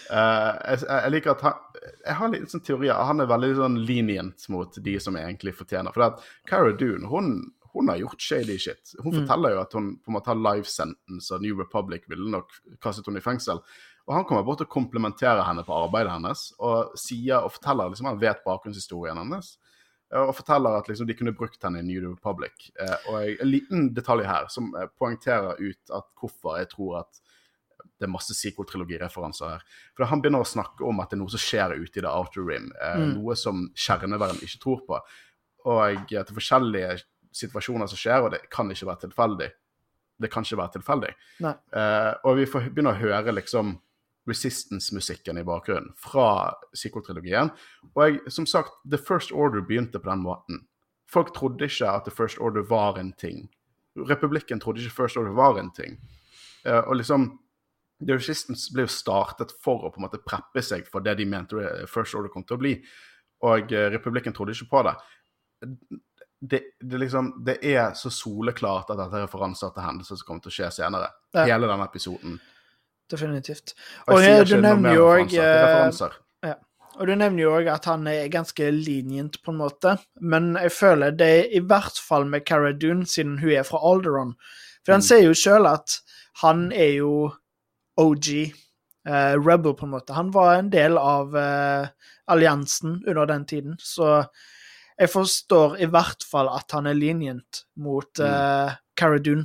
[0.09, 1.61] uh, jeg, jeg liker at han
[2.05, 2.97] Jeg har litt sånn teorier.
[2.97, 5.93] Han er veldig sånn lenient mot de som egentlig fortjener.
[5.93, 7.30] For det at Cara Dune, hun,
[7.76, 8.95] hun har gjort shady shit.
[9.03, 12.30] Hun forteller jo at hun på en måte har live sentence, og New Republic ville
[12.34, 13.61] nok kastet henne i fengsel.
[14.05, 18.09] Og han kommer bort og komplementerer henne på arbeidet hennes, og sier og forteller liksom
[18.09, 19.55] Han vet bakgrunnshistorien hennes.
[20.16, 22.70] Og forteller at liksom de kunne brukt henne i New Republic.
[22.80, 27.22] Eh, og en liten detalj her som eh, poengterer ut at hvorfor jeg tror at
[27.99, 29.61] det er masse sequel-trilogireferanser her.
[29.95, 32.11] For Han begynner å snakke om at det er noe som skjer ute i The
[32.11, 32.72] Outer Rim.
[32.82, 33.13] Eh, Mm.
[33.20, 34.99] Noe som kjerneverden ikke tror på.
[35.66, 36.97] Og at det er forskjellige
[37.36, 39.49] situasjoner som skjer, og det kan ikke være tilfeldig.
[40.22, 41.13] Det kan ikke være tilfeldig.
[41.76, 43.76] Eh, og vi får begynne å høre liksom
[44.26, 47.51] Resistance-musikken i bakgrunnen fra sequel-trilogien.
[47.93, 50.63] Og jeg, som sagt, The First Order begynte på den måten.
[51.11, 53.45] Folk trodde ikke at The First Order var en ting.
[53.95, 55.99] Republikken trodde ikke First Order var en ting.
[56.65, 57.30] Eh, og liksom
[58.01, 61.28] The Resistance ble jo startet for å på en måte preppe seg for det de
[61.30, 62.73] mente First Order kom til å bli.
[63.45, 64.95] Og eh, republikken trodde ikke på det.
[66.45, 70.43] Det, det, liksom, det er så soleklart at dette er referanser til hendelser som kommer
[70.43, 71.13] til å skje senere.
[71.38, 72.36] Hele denne episoden.
[73.12, 73.74] Definitivt.
[74.08, 75.30] Og Og jeg eh, du nevner jo òg.
[75.30, 76.56] Det er.
[76.95, 79.97] Og du nevner jo òg at han er ganske lenient, på en måte.
[80.22, 83.82] Men jeg føler det er i hvert fall med Cara Dune, siden hun er fra
[83.84, 84.36] Alderon.
[84.86, 85.08] For han Mm.
[85.10, 85.99] sier jo sjøl at
[86.41, 87.34] han er jo
[87.97, 88.53] OG,
[89.08, 90.14] uh, Rebel, på en måte.
[90.14, 91.88] Han var en del av uh,
[92.28, 94.26] alliansen under den tiden, så
[94.97, 99.43] jeg forstår i hvert fall at han er lenient mot eh, Cara Dune,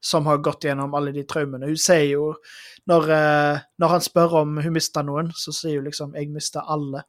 [0.00, 1.66] som har gått gjennom alle de traumene.
[1.66, 2.34] Hun sier jo
[2.88, 6.60] når, eh, når han spør om hun mista noen, så sier hun liksom 'jeg mista
[6.60, 7.02] alle'.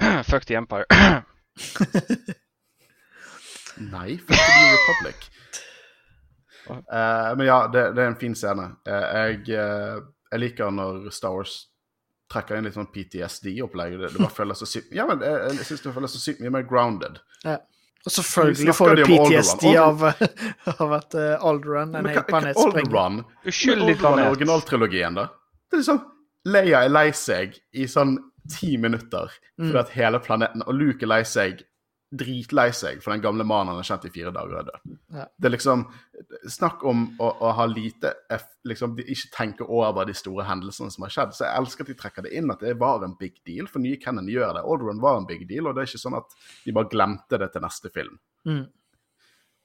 [0.30, 0.86] Fuck the Empire.
[3.76, 5.30] Nei, fuck the New Republic.
[6.68, 8.70] Eh, men ja, det, det er en fin scene.
[8.88, 11.68] Uh, jeg, uh, jeg liker når Star Wars
[12.32, 13.98] trekker inn litt sånn PTSD-opplegg.
[14.00, 16.42] Det, det bare føles så sykt Ja, men jeg, jeg syns det føles så sykt
[16.42, 17.20] mye mer grounded.
[18.06, 20.02] Og selvfølgelig får du PTSD av,
[20.82, 22.84] av at uh, Alderan, en hel planet, sprenger.
[22.86, 23.16] Alderaan
[23.50, 24.28] Uskyldig planet.
[24.30, 25.24] originaltrilogien, da.
[25.66, 26.04] Det er liksom
[26.46, 29.26] Leia er lei seg i sånn ti minutter
[29.56, 29.80] fordi Mm.
[29.80, 31.62] at hele planeten Og Luke er lei seg
[32.18, 34.94] dritlei seg for den gamle mannen han har kjent i fire dager og er død.
[35.16, 35.26] Ja.
[35.36, 35.86] Det er liksom
[36.48, 38.14] Snakk om å, å ha lite
[38.64, 41.34] liksom, de Ikke tenke over de store hendelsene som har skjedd.
[41.36, 43.84] Så jeg elsker at de trekker det inn at det var en big deal, for
[43.84, 44.64] nye Kennan gjør det.
[44.64, 47.50] Alderaan var en big deal, og det er ikke sånn at de bare glemte det
[47.52, 48.16] til neste film.
[48.48, 48.64] Mm.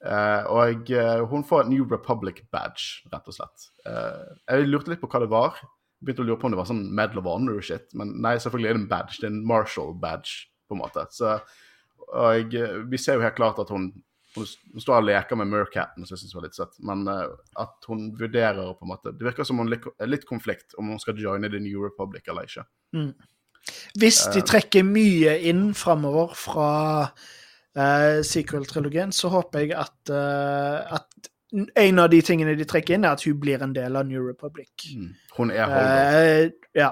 [0.02, 3.68] Uh, og uh, hun får New Republic badge, rett og slett.
[3.86, 5.60] Uh, jeg lurte litt på hva det var.
[6.02, 8.80] Begynte å lure på om det var sånn Medal of Honor-shit, men nei, selvfølgelig er
[8.80, 9.20] det en badge.
[9.22, 11.06] Det er en Marshall badge, på en måte.
[11.14, 11.36] Så,
[12.12, 13.90] og eh, vi ser jo helt klart at hun,
[14.36, 14.48] hun,
[14.80, 17.28] står og leker med Mercatten, som jeg syns var litt søtt, men eh,
[17.64, 21.02] at hun vurderer på en måte Det virker som hun er litt konflikt om hun
[21.02, 22.68] skal joine The New Republic eller ikke.
[24.00, 24.34] Hvis Eh.
[24.34, 26.72] de trekker mye inn framover fra
[27.78, 31.30] uh, sequel-trilogien, så håper jeg at, uh, at
[31.76, 34.24] en av de tingene de trekker inn, er at hun blir en del av New
[34.26, 34.72] Republic.
[35.38, 36.48] Hun er Holder.
[36.48, 36.92] Uh, ja.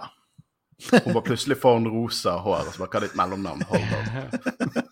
[0.92, 3.66] Hun var plutselig får en rosa hår, og så var hva er ditt mellomnavn?
[3.68, 4.86] Holder.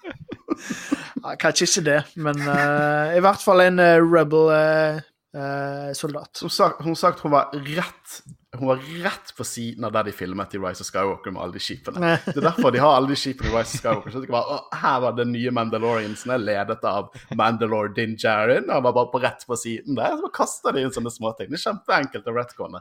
[1.23, 6.37] Ja, Kanskje ikke det, men uh, i hvert fall en uh, rebel-soldat.
[6.37, 8.21] Som sagt, hun sagt hun var rett
[8.57, 11.53] Hun var rett på siden av der de filmet i Rise of Skywalker med alle
[11.57, 11.99] de skipene.
[12.25, 14.11] Det er derfor de har alle de skipene i Rise of Skywalker.
[14.13, 14.43] Så det kan
[14.81, 17.03] her var den nye Mandaloriansen ledet av
[17.37, 18.71] Mandalore Din Djarin.
[18.71, 20.11] Han var bare på rett på siden der.
[20.15, 21.47] Så bare kaster de inn sånne småting.
[21.51, 22.79] Det er kjempeenkelt å retconne.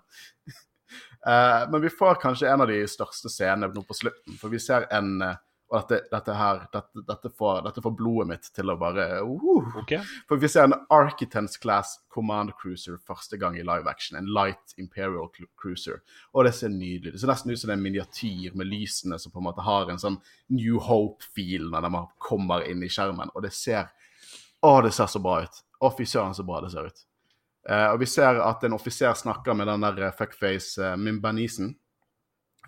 [1.27, 4.61] Uh, men vi får kanskje en av de største scenene nå på slutten, for vi
[4.63, 8.71] ser en eh, Og dette, dette her dette, dette, får, dette får blodet mitt til
[8.71, 9.99] å bare uh, okay.
[10.29, 14.19] for vi ser en Architens Class Command Cruiser første gang i live action.
[14.21, 15.27] En Light Imperial
[15.59, 16.05] Cruiser.
[16.35, 17.17] Og det ser nydelig ut.
[17.17, 19.99] Det ser nesten ut som en miniatyr med lysene som på en måte har en
[20.03, 20.21] sånn
[20.55, 23.35] New Hope-feel når de kommer inn i skjermen.
[23.35, 23.91] Og det ser
[24.65, 25.59] Å, det ser så bra ut.
[25.83, 27.03] Å, fy søren, så bra det ser ut.
[27.67, 31.73] Uh, og vi ser at en offiser snakker med den der eh, fuckface uh, Mimbanisen,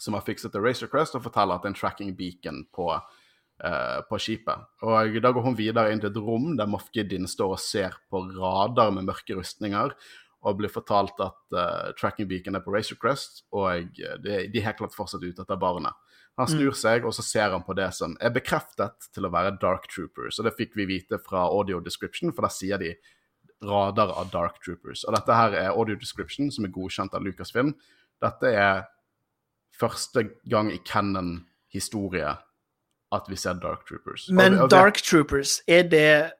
[0.02, 2.90] som har fikset The Racer Crest, og forteller at det er en tracking beacon på
[3.64, 4.68] uh, på skipet.
[4.86, 7.98] Og Da går hun videre inn til et rom der Moff Gideon står og ser
[8.10, 9.94] på rader med mørke rustninger,
[10.46, 14.62] og blir fortalt at uh, tracking beacon er på Racer Crest, og eh, de, de
[14.62, 15.96] er klart fortsatt ute etter barnet.
[16.38, 19.56] Han snur seg, og så ser han på det som er bekreftet til å være
[19.58, 20.38] Dark Troopers.
[20.38, 22.92] Og det fikk vi vite fra audio description, for der sier de
[23.66, 25.02] rader av Dark Troopers.
[25.02, 27.72] Og dette her er audio description, som er godkjent av Lucasfilm.
[28.22, 28.86] Dette er
[29.80, 32.36] første gang i Cannon-historie
[33.12, 34.28] at vi ser Dark Troopers.
[34.30, 36.32] Men og Dark Troopers, er det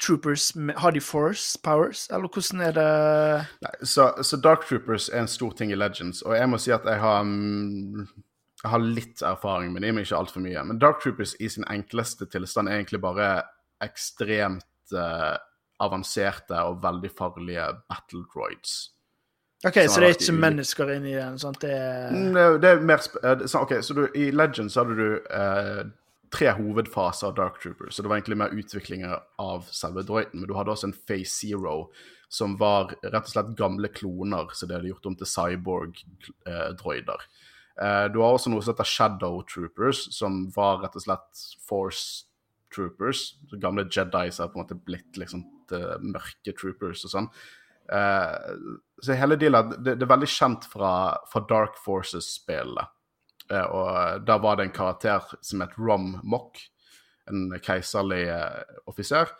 [0.00, 5.08] troopers med Har de force powers, eller hvordan er det Nei, så, så Dark Troopers
[5.08, 8.06] er en stor ting i Legends, og jeg må si at jeg har mm,
[8.62, 10.62] Jeg har litt erfaring med dem, men ikke altfor mye.
[10.64, 13.44] Men Dark Troopers i sin enkleste tilstand er egentlig bare
[13.84, 15.36] ekstremt uh,
[15.84, 18.95] avanserte og veldig farlige battle droids.
[19.64, 21.38] OK, så det er ikke i mennesker inni den?
[21.40, 21.60] Sant?
[21.62, 25.06] Det er Mm, Det er mer eh, så, Ok, så du, i Legends hadde du
[25.30, 25.84] eh,
[26.30, 30.48] tre hovedfaser av Dark Troopers, så det var egentlig mer utviklinger av selve droiden, men
[30.50, 31.90] du hadde også en Phase Zero,
[32.28, 37.26] som var rett og slett gamle kloner, så det hadde gjort om til cyborg-droider.
[37.82, 42.24] Eh, du har også noe som heter Shadow Troopers, som var rett og slett Force
[42.74, 43.34] Troopers.
[43.50, 47.28] Så gamle Jedis har på en måte blitt liksom til mørke troopers og sånn.
[47.92, 48.54] Eh,
[49.02, 50.92] så hele dealet det, det er veldig kjent fra,
[51.30, 52.86] fra Dark Forces-spillene.
[53.50, 56.58] Eh, og da var det en karakter som het Rom Mock,
[57.30, 59.30] en keiserlig eh, offiser.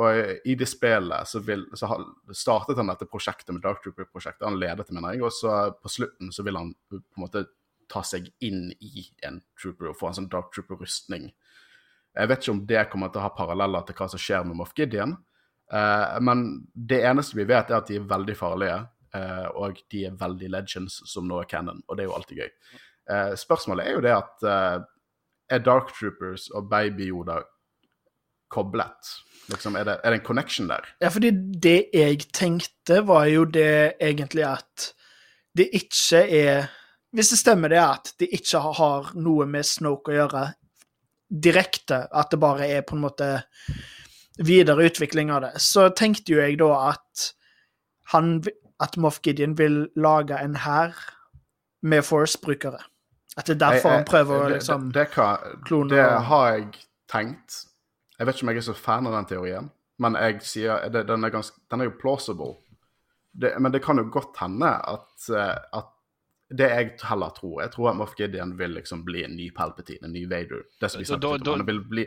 [0.00, 1.90] Og i det spillet så, vil, så
[2.32, 4.46] startet han dette prosjektet med Dark Trooper-prosjektet.
[4.46, 5.24] Han ledet det, mener jeg.
[5.26, 7.44] Og så på slutten så vil han på en måte
[7.90, 11.28] ta seg inn i en trooper og få en sånn Dark Trooper-rustning.
[12.16, 14.58] Jeg vet ikke om det kommer til å ha paralleller til hva som skjer med
[14.58, 15.18] Moff Gideon.
[15.72, 18.78] Eh, men det eneste vi vet, er at de er veldig farlige,
[19.14, 22.42] eh, og de er veldig legends, som nå er canon, og det er jo alltid
[22.42, 22.50] gøy.
[23.10, 24.48] Eh, spørsmålet er jo det at
[25.50, 27.40] er Dark Troopers og Baby Yoda
[28.50, 29.14] koblet?
[29.50, 30.86] Liksom, er, det, er det en connection der?
[31.02, 34.92] Ja, fordi det jeg tenkte, var jo det egentlig at
[35.58, 36.68] det ikke er
[37.10, 40.42] Hvis det stemmer det at det ikke har noe med Snoke å gjøre
[41.26, 43.26] direkte, at det bare er på en måte
[44.40, 47.26] videre utvikling av det, så tenkte jo jeg da at
[48.14, 48.40] han
[48.80, 50.96] at Moff Gideon vil lage en hær
[51.84, 52.80] med Force-brukere.
[53.36, 56.64] At det er derfor han prøver å liksom det, det, det, klone det har jeg
[57.12, 57.58] tenkt.
[58.18, 59.68] Jeg vet ikke om jeg er så fan av den teorien,
[60.00, 62.54] men jeg sier det, den, er ganske, den er jo plausible.
[63.32, 65.92] Det, men det kan jo godt hende at, eh, at
[66.50, 70.08] det jeg heller tror Jeg tror at Moff Gideon vil liksom bli en ny Palpatine,
[70.08, 70.64] en ny Vader.
[70.80, 72.06] Det som vi Da- da- da- Han vil bli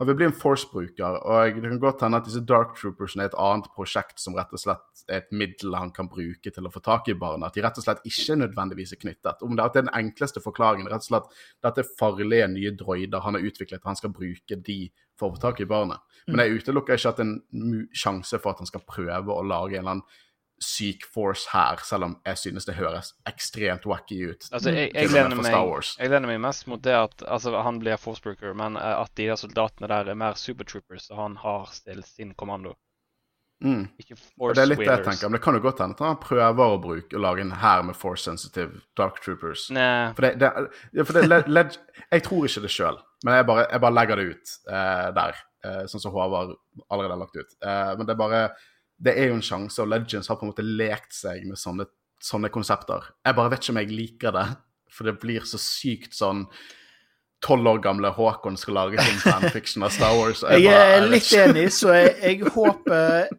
[0.00, 3.28] han vil bli en Force-bruker, og det kan godt hende at disse Dark Troopersene er
[3.28, 6.72] et annet prosjekt som rett og slett er et middel han kan bruke til å
[6.72, 7.50] få tak i barna.
[7.50, 9.44] At de rett og slett ikke nødvendigvis er knyttet.
[9.44, 11.28] Om det er den enkleste forklaringen, rett og slett
[11.66, 14.78] dette er farlige nye droider han har utviklet, han skal bruke de
[15.20, 16.00] for å få tak i barnet.
[16.30, 19.44] Men jeg utelukker ikke at det er en sjanse for at han skal prøve å
[19.44, 20.20] lage en eller annen
[20.60, 24.44] syk force her, selv om jeg synes det høres ekstremt wacky ut.
[24.52, 25.56] Altså, jeg, jeg, lener meg,
[25.96, 29.30] jeg lener meg mest mot det at altså, han blir forcebrooker, men eh, at de
[29.30, 32.76] der soldatene der er mer supertroopers, og han har stilt sin kommando.
[33.64, 33.90] Mm.
[34.00, 36.06] Ikke force det er litt det jeg tenker, men det kan jo godt hende at
[36.06, 39.66] han prøver å bruke å lage en hær med force sensitive dark troopers.
[39.76, 40.12] Nei.
[40.16, 40.50] For det,
[40.92, 43.96] det, for det le- leg, Jeg tror ikke det sjøl, men jeg bare, jeg bare
[43.96, 45.40] legger det ut uh, der.
[45.66, 46.54] uh, sånn som Håvard
[46.88, 47.56] allerede har lagt ut.
[47.60, 48.42] Uh, men det er bare
[49.00, 51.86] Det er jo en sjanse, og Legends har på en måte lekt seg med sånne,
[52.20, 53.06] sånne konsepter.
[53.24, 54.46] Jeg bare vet ikke om jeg liker det,
[54.92, 56.46] for det blir så sykt sånn
[57.40, 60.42] Tolv år gamle Håkon skal lage sin fanfiction av Star Wars.
[60.44, 63.30] Jeg, Jeg er litt enig, så jeg, jeg håper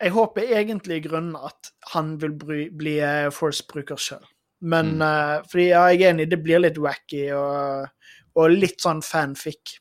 [0.00, 4.22] Jeg håper egentlig i grunnen at han vil bry, bli eh, Force-bruker sjøl.
[4.62, 5.02] Men Mm.
[5.02, 7.88] uh, fordi ja, jeg er enig, det blir litt wacky og,
[8.36, 9.78] og litt sånn fanfic.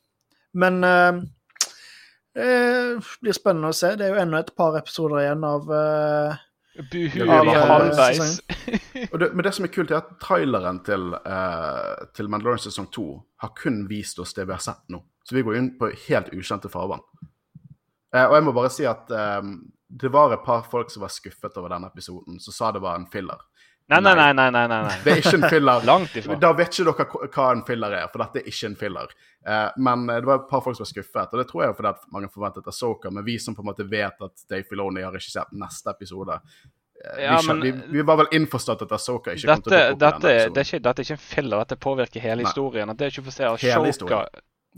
[0.57, 1.19] Men eh,
[2.35, 3.95] det blir spennende å se.
[3.97, 6.37] Det er jo ennå et par episoder igjen av uh,
[6.79, 8.35] Buhu, Det vi er bare halvveis.
[9.09, 12.87] Og det, men det som er kult, er at traileren til, uh, til Mandalorian sesong
[12.95, 13.07] 2
[13.43, 15.01] har kun vist oss det vi har sett nå.
[15.27, 17.03] Så vi går inn på helt ukjente farvann.
[18.15, 19.11] Uh, og jeg må bare si at
[19.41, 19.57] um,
[19.89, 22.97] det var et par folk som var skuffet over denne episoden, som sa det var
[23.01, 23.41] en filler.
[23.89, 24.97] Nei, nei, nei, nei, nei, nei.
[25.01, 25.85] Det er ikke en filler.
[25.89, 26.35] Langt ifra.
[26.37, 29.15] Da vet ikke dere hva- hva en filler er, for dette er ikke en filler.
[29.49, 31.77] Eh, men eh, det var et par folk som var skuffet, og det tror jeg
[31.77, 33.13] fordi at mange forventet Asoka.
[33.13, 36.37] Men vi som på en måte vet at Dave Filoni har regissert neste episode,
[37.05, 39.79] eh, Ja, vi, men- vi, vi var vel innforstått at Asoka ikke kom til å
[39.79, 42.43] dukke opp dette, denne det er ikke, dette er ikke en filler, dette påvirker hele
[42.43, 42.51] Nei.
[42.51, 42.89] historien.
[42.89, 44.23] At det ikke for å se Hele Ashoka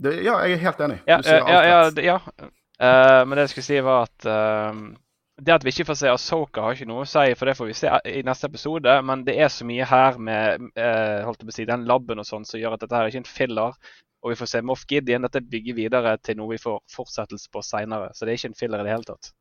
[0.02, 0.98] ja, jeg er helt enig.
[1.06, 2.50] Ja, Du sier alt ja, ja.
[2.82, 4.78] Eh, men det jeg skulle si, var at uh,
[5.42, 7.68] det at vi ikke får se Asoka, har ikke noe å si, for det får
[7.68, 8.94] vi se i neste episode.
[9.06, 12.22] Men det er så mye her med eh, holdt jeg på å si, den laben
[12.22, 13.78] og sånn som gjør at dette her er ikke en filler.
[14.22, 15.26] Og vi får se Moff Gideon.
[15.26, 18.12] Dette bygger videre til noe vi får fortsettelse på seinere.
[18.14, 19.32] Så det er ikke en filler i det hele tatt.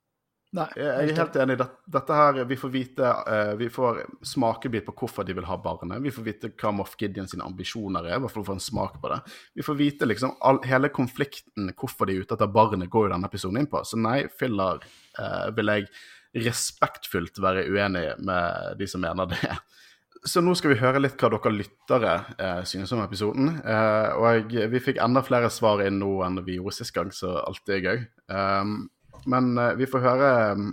[0.52, 0.68] Nei.
[0.76, 1.56] Jeg er helt enig.
[1.96, 6.02] Dette, her, Vi får vite, eh, vi får smakebit på hvorfor de vil ha barnet.
[6.04, 8.18] Vi får vite hva Moff Gideon sine ambisjoner er.
[8.18, 9.22] i hvert fall få en smak på det.
[9.56, 13.14] Vi får vite liksom all, hele konflikten, hvorfor de er ute etter barnet, går jo
[13.14, 13.80] denne episoden inn på.
[13.86, 14.84] Så nei, filler
[15.20, 15.88] eh, vil jeg
[16.36, 19.56] respektfullt være uenig med de som mener det.
[20.28, 23.56] Så nå skal vi høre litt hva dere lyttere eh, synes om episoden.
[23.66, 27.10] Eh, og jeg, vi fikk enda flere svar inn nå enn vi gjorde sist gang,
[27.16, 28.04] så alt er gøy.
[28.30, 28.76] Um,
[29.26, 30.70] men eh, vi får høre um,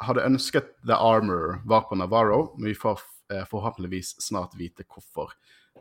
[0.00, 3.02] Hadde ønsket The Armor var på Navarro, men vi får
[3.34, 5.34] eh, forhåpentligvis snart vite hvorfor.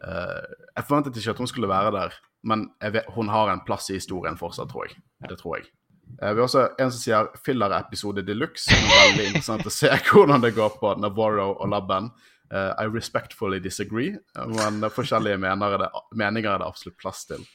[0.03, 3.87] Eh, jeg forventet ikke at hun skulle være der, men vet, hun har en plass
[3.89, 4.99] i historien fortsatt, tror jeg.
[5.23, 5.69] Det tror jeg.
[6.21, 8.75] Eh, vi har også en som sier filler-episode de luxe.
[8.75, 12.11] Veldig interessant å se hvordan det går på Navarro og Labben.
[12.51, 17.45] Eh, I respectfully disagree, men forskjellige mener er det, meninger er det absolutt plass til.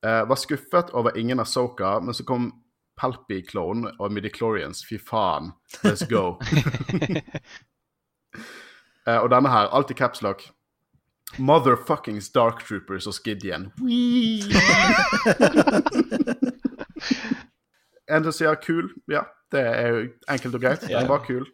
[0.00, 2.52] Uh, var skuffet over ingen Asoka, men så kom
[2.96, 4.84] Palpy-clone og Midichlorians.
[4.88, 5.52] Fy faen,
[5.84, 6.40] let's go.
[9.04, 10.48] uh, og denne her, alt i capslock.
[11.38, 13.72] Motherfuckings Dark Troopers og Skidjen.
[18.10, 18.88] en som sier kul.
[19.12, 19.20] Ja,
[19.52, 20.88] det er jo enkelt og greit.
[20.88, 21.44] Den var kul.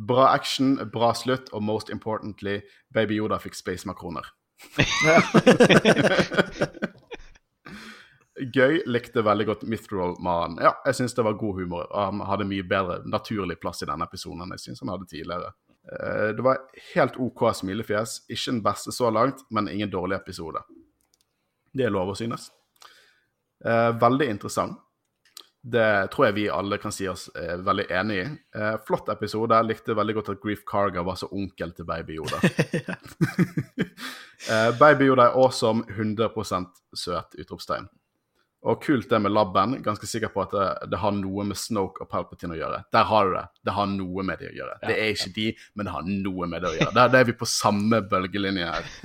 [0.00, 2.60] Bra action, bra slutt, og most importantly,
[2.94, 4.24] Baby Yoda fikk Space Macroner.
[8.54, 8.78] Gøy.
[8.88, 10.60] Likte veldig godt Mithril-mannen.
[10.64, 11.84] Ja, jeg syns det var god humor.
[11.90, 15.08] og Han hadde mye bedre naturlig plass i denne episoden enn jeg syns han hadde
[15.10, 15.50] tidligere.
[15.92, 16.62] Eh, Det var
[16.94, 18.20] helt OK smilefjes.
[18.32, 20.62] Ikke den beste så langt, men ingen dårlig episode.
[21.74, 22.48] Det er lov å synes.
[23.64, 24.78] Eh, Veldig interessant.
[25.62, 28.26] Det tror jeg vi alle kan si oss er veldig enig i.
[28.56, 29.58] Eh, flott episode.
[29.58, 32.40] Jeg likte veldig godt at Grief Carga var så onkel til Baby Yoda.
[34.50, 37.36] eh, Baby Yoda er awesome, 100% søt!
[37.36, 37.90] utropstegn.
[38.60, 39.78] Og kult det med labben.
[39.82, 42.82] Ganske sikker på at det, det, har noe med Snoke og Palpatine å gjøre.
[42.92, 43.44] Der har du det.
[43.64, 44.74] Det har noe med det å gjøre.
[44.84, 46.94] Det er ikke de, men det har noe med det å gjøre.
[46.96, 48.90] Der, der er vi på samme bølgelinje her.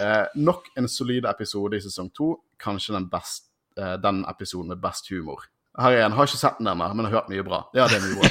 [0.00, 2.30] Eh, nok en solid episode i sesong to.
[2.62, 5.42] Kanskje den, best, eh, den episoden med best humor.
[5.78, 6.12] Her er en.
[6.16, 7.60] har ikke sett den ennå, men har hørt mye bra.
[7.78, 8.28] Ja, det er mye bra.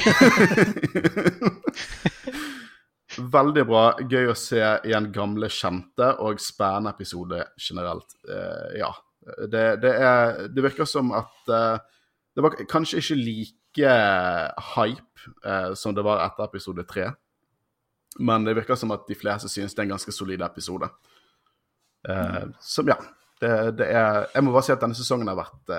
[3.36, 3.84] Veldig bra.
[4.10, 8.12] Gøy å se igjen gamle, kjente og spennende episode generelt.
[8.28, 8.90] Uh, ja,
[9.48, 11.80] det, det, er, det virker som at uh,
[12.36, 13.96] det var kanskje ikke like
[14.74, 17.08] hype uh, som det var etter episode tre.
[18.20, 20.92] Men det virker som at de fleste synes det er en ganske solid episode.
[22.04, 22.96] Uh, som, ja
[23.40, 25.74] det, det, er Jeg må bare si at denne sesongen har vært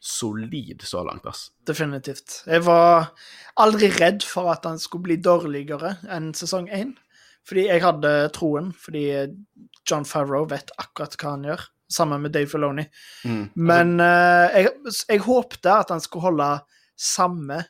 [0.00, 1.48] solid så langt, ass.
[1.66, 2.42] Definitivt.
[2.46, 3.12] Jeg var
[3.60, 6.94] aldri redd for at han skulle bli dårligere enn sesong én.
[7.44, 9.04] Fordi jeg hadde troen, fordi
[9.84, 12.86] John Farrow vet akkurat hva han gjør sammen med Dave Filoni.
[13.28, 13.42] Mm.
[13.54, 14.72] Men uh, jeg,
[15.08, 16.48] jeg håpte at han skulle holde
[16.96, 17.60] samme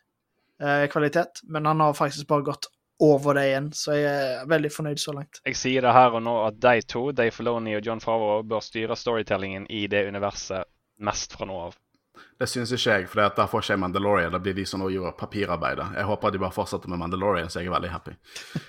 [0.62, 2.70] uh, kvalitet, men han har faktisk bare gått
[3.02, 5.40] over det igjen, så jeg er veldig fornøyd så langt.
[5.48, 8.62] Jeg sier det her og nå at de to, Dave Filoni og John Favreau, bør
[8.62, 10.70] styre storytellingen i det universet
[11.02, 11.74] mest fra nå av.
[12.40, 14.32] Det syns ikke jeg, for da får ikke jeg Mandalorian.
[14.34, 15.86] Da blir de som nå gjør papirarbeidet.
[15.94, 18.14] Jeg håper de bare fortsetter med Mandalorian, så jeg er veldig happy.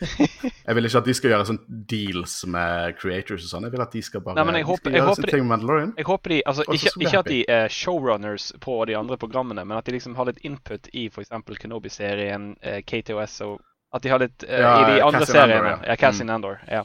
[0.68, 3.68] jeg vil ikke at de skal gjøre sånn deals med creators og sånn.
[3.68, 6.36] Jeg vil at de skal bare Nei, men jeg håper, jeg håper, de, Jeg håper
[6.36, 9.98] de, altså, ikke, ikke, at de er showrunners på de andre programmene, men at de
[9.98, 11.34] liksom har litt input i f.eks.
[11.66, 13.58] Kenobi-serien, eh, KTOS og
[13.96, 15.58] At de har litt uh, ja, i de andre Cassian seriene.
[15.58, 15.92] Andor, ja.
[15.94, 16.36] ja, Cassian mm.
[16.36, 16.62] Andor.
[16.68, 16.82] ja.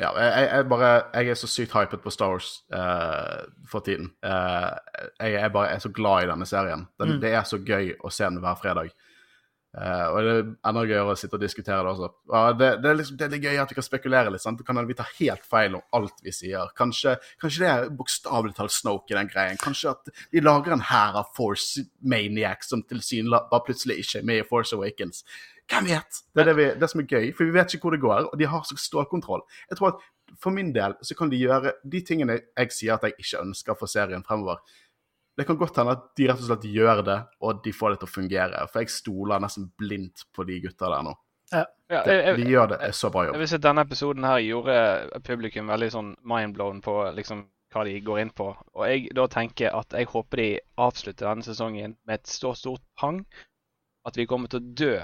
[0.00, 4.08] Ja, jeg, jeg, bare, jeg er så sykt hypet på Star Wars uh, for tiden.
[4.24, 4.72] Uh,
[5.20, 6.86] jeg er bare er så glad i denne serien.
[7.00, 7.20] Den, mm.
[7.20, 8.94] Det er så gøy å se den hver fredag.
[9.72, 12.08] Uh, og det er enda gøyere å sitte og diskutere det også.
[12.56, 14.44] Det, det, er liksom, det, er litt gøy at vi kan spekulere litt.
[14.44, 14.64] sant?
[14.64, 16.72] Kan vi ta helt feil om alt vi sier.
[16.76, 19.60] Kanskje, kanskje det er bokstavelig talt Snoke i den greien.
[19.60, 24.28] Kanskje at de lager en hær av Force Maniacs som tilsynelatende bare plutselig ikke er
[24.32, 25.24] med i Force Awakens.
[25.70, 26.22] Hvem vet?
[26.34, 28.28] Det er det, vi, det, som er gøy, for vi vet ikke hvor det går,
[28.32, 29.44] og de har så stålkontroll.
[29.70, 30.08] Jeg tror at
[30.40, 33.76] For min del så kan de gjøre de tingene jeg sier at jeg ikke ønsker
[33.76, 34.62] for serien fremover.
[35.36, 37.98] Det kan godt hende at de rett og slett gjør det, og de får det
[38.00, 38.62] til å fungere.
[38.72, 41.14] For jeg stoler nesten blindt på de gutta der nå.
[41.52, 41.64] Ja.
[41.92, 43.36] De, de gjør det er så bra jobb.
[43.36, 44.76] Jeg vil si at Denne episoden her gjorde
[45.26, 48.50] publikum veldig sånn mindblown på liksom hva de går inn på.
[48.76, 50.50] Og jeg da tenker at jeg håper de
[50.80, 53.20] avslutter denne sesongen med et så stort pang
[54.08, 54.94] at vi kommer til å dø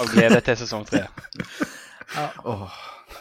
[0.00, 1.04] av glede til sesong tre.
[2.16, 2.26] ja.
[2.44, 2.66] oh,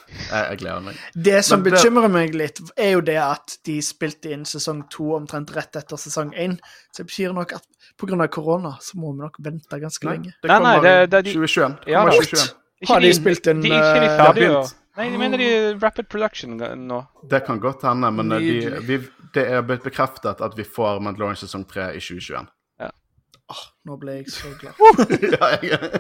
[0.09, 1.01] jeg, jeg, gleder meg.
[1.13, 5.11] Det som Men, bekymrer meg litt, er jo det at de spilte inn sesong to
[5.17, 6.57] omtrent rett etter sesong én.
[6.93, 7.67] Så det betyr nok at
[7.99, 8.27] pga.
[8.27, 10.35] korona så må vi nok vente ganske nei, lenge.
[10.41, 11.79] Det kommer nei, nei, det, det, 2021.
[11.85, 12.49] Det ja, 2021.
[12.89, 14.59] Har de spilt inn De de, de, de eh, ferdige?
[14.99, 15.49] Nei, de mener de
[15.79, 16.99] rapid production nå.
[17.31, 18.55] Det kan godt hende, men de,
[18.87, 18.99] vi,
[19.35, 22.49] det er blitt bekreftet at vi får Mandalorian sesong 3 i 2021.
[22.83, 22.89] Ja.
[23.49, 24.79] Oh, nå ble jeg så glad.
[25.35, 25.91] ja, jeg,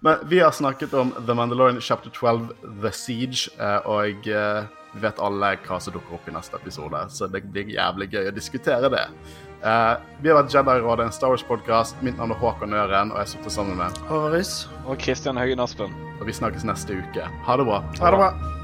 [0.00, 2.48] men vi har snakket om The Mandalorian chapter 12,
[2.82, 7.04] The Siege, eh, og eh, vi vet alle hva som dukker opp i neste episode,
[7.12, 9.06] så det blir jævlig gøy å diskutere det.
[9.58, 11.98] Uh, vi har vært Jedi-rådet, en Star Wars-podkast.
[12.06, 14.68] Mitt navn er Håkon Øren, og jeg sitter sammen med Håvaris.
[14.86, 15.94] Og Kristian Høgen Aspen.
[16.20, 17.26] Og vi snakkes neste uke.
[17.26, 17.82] Ha det bra.
[17.98, 18.57] Ha det bra.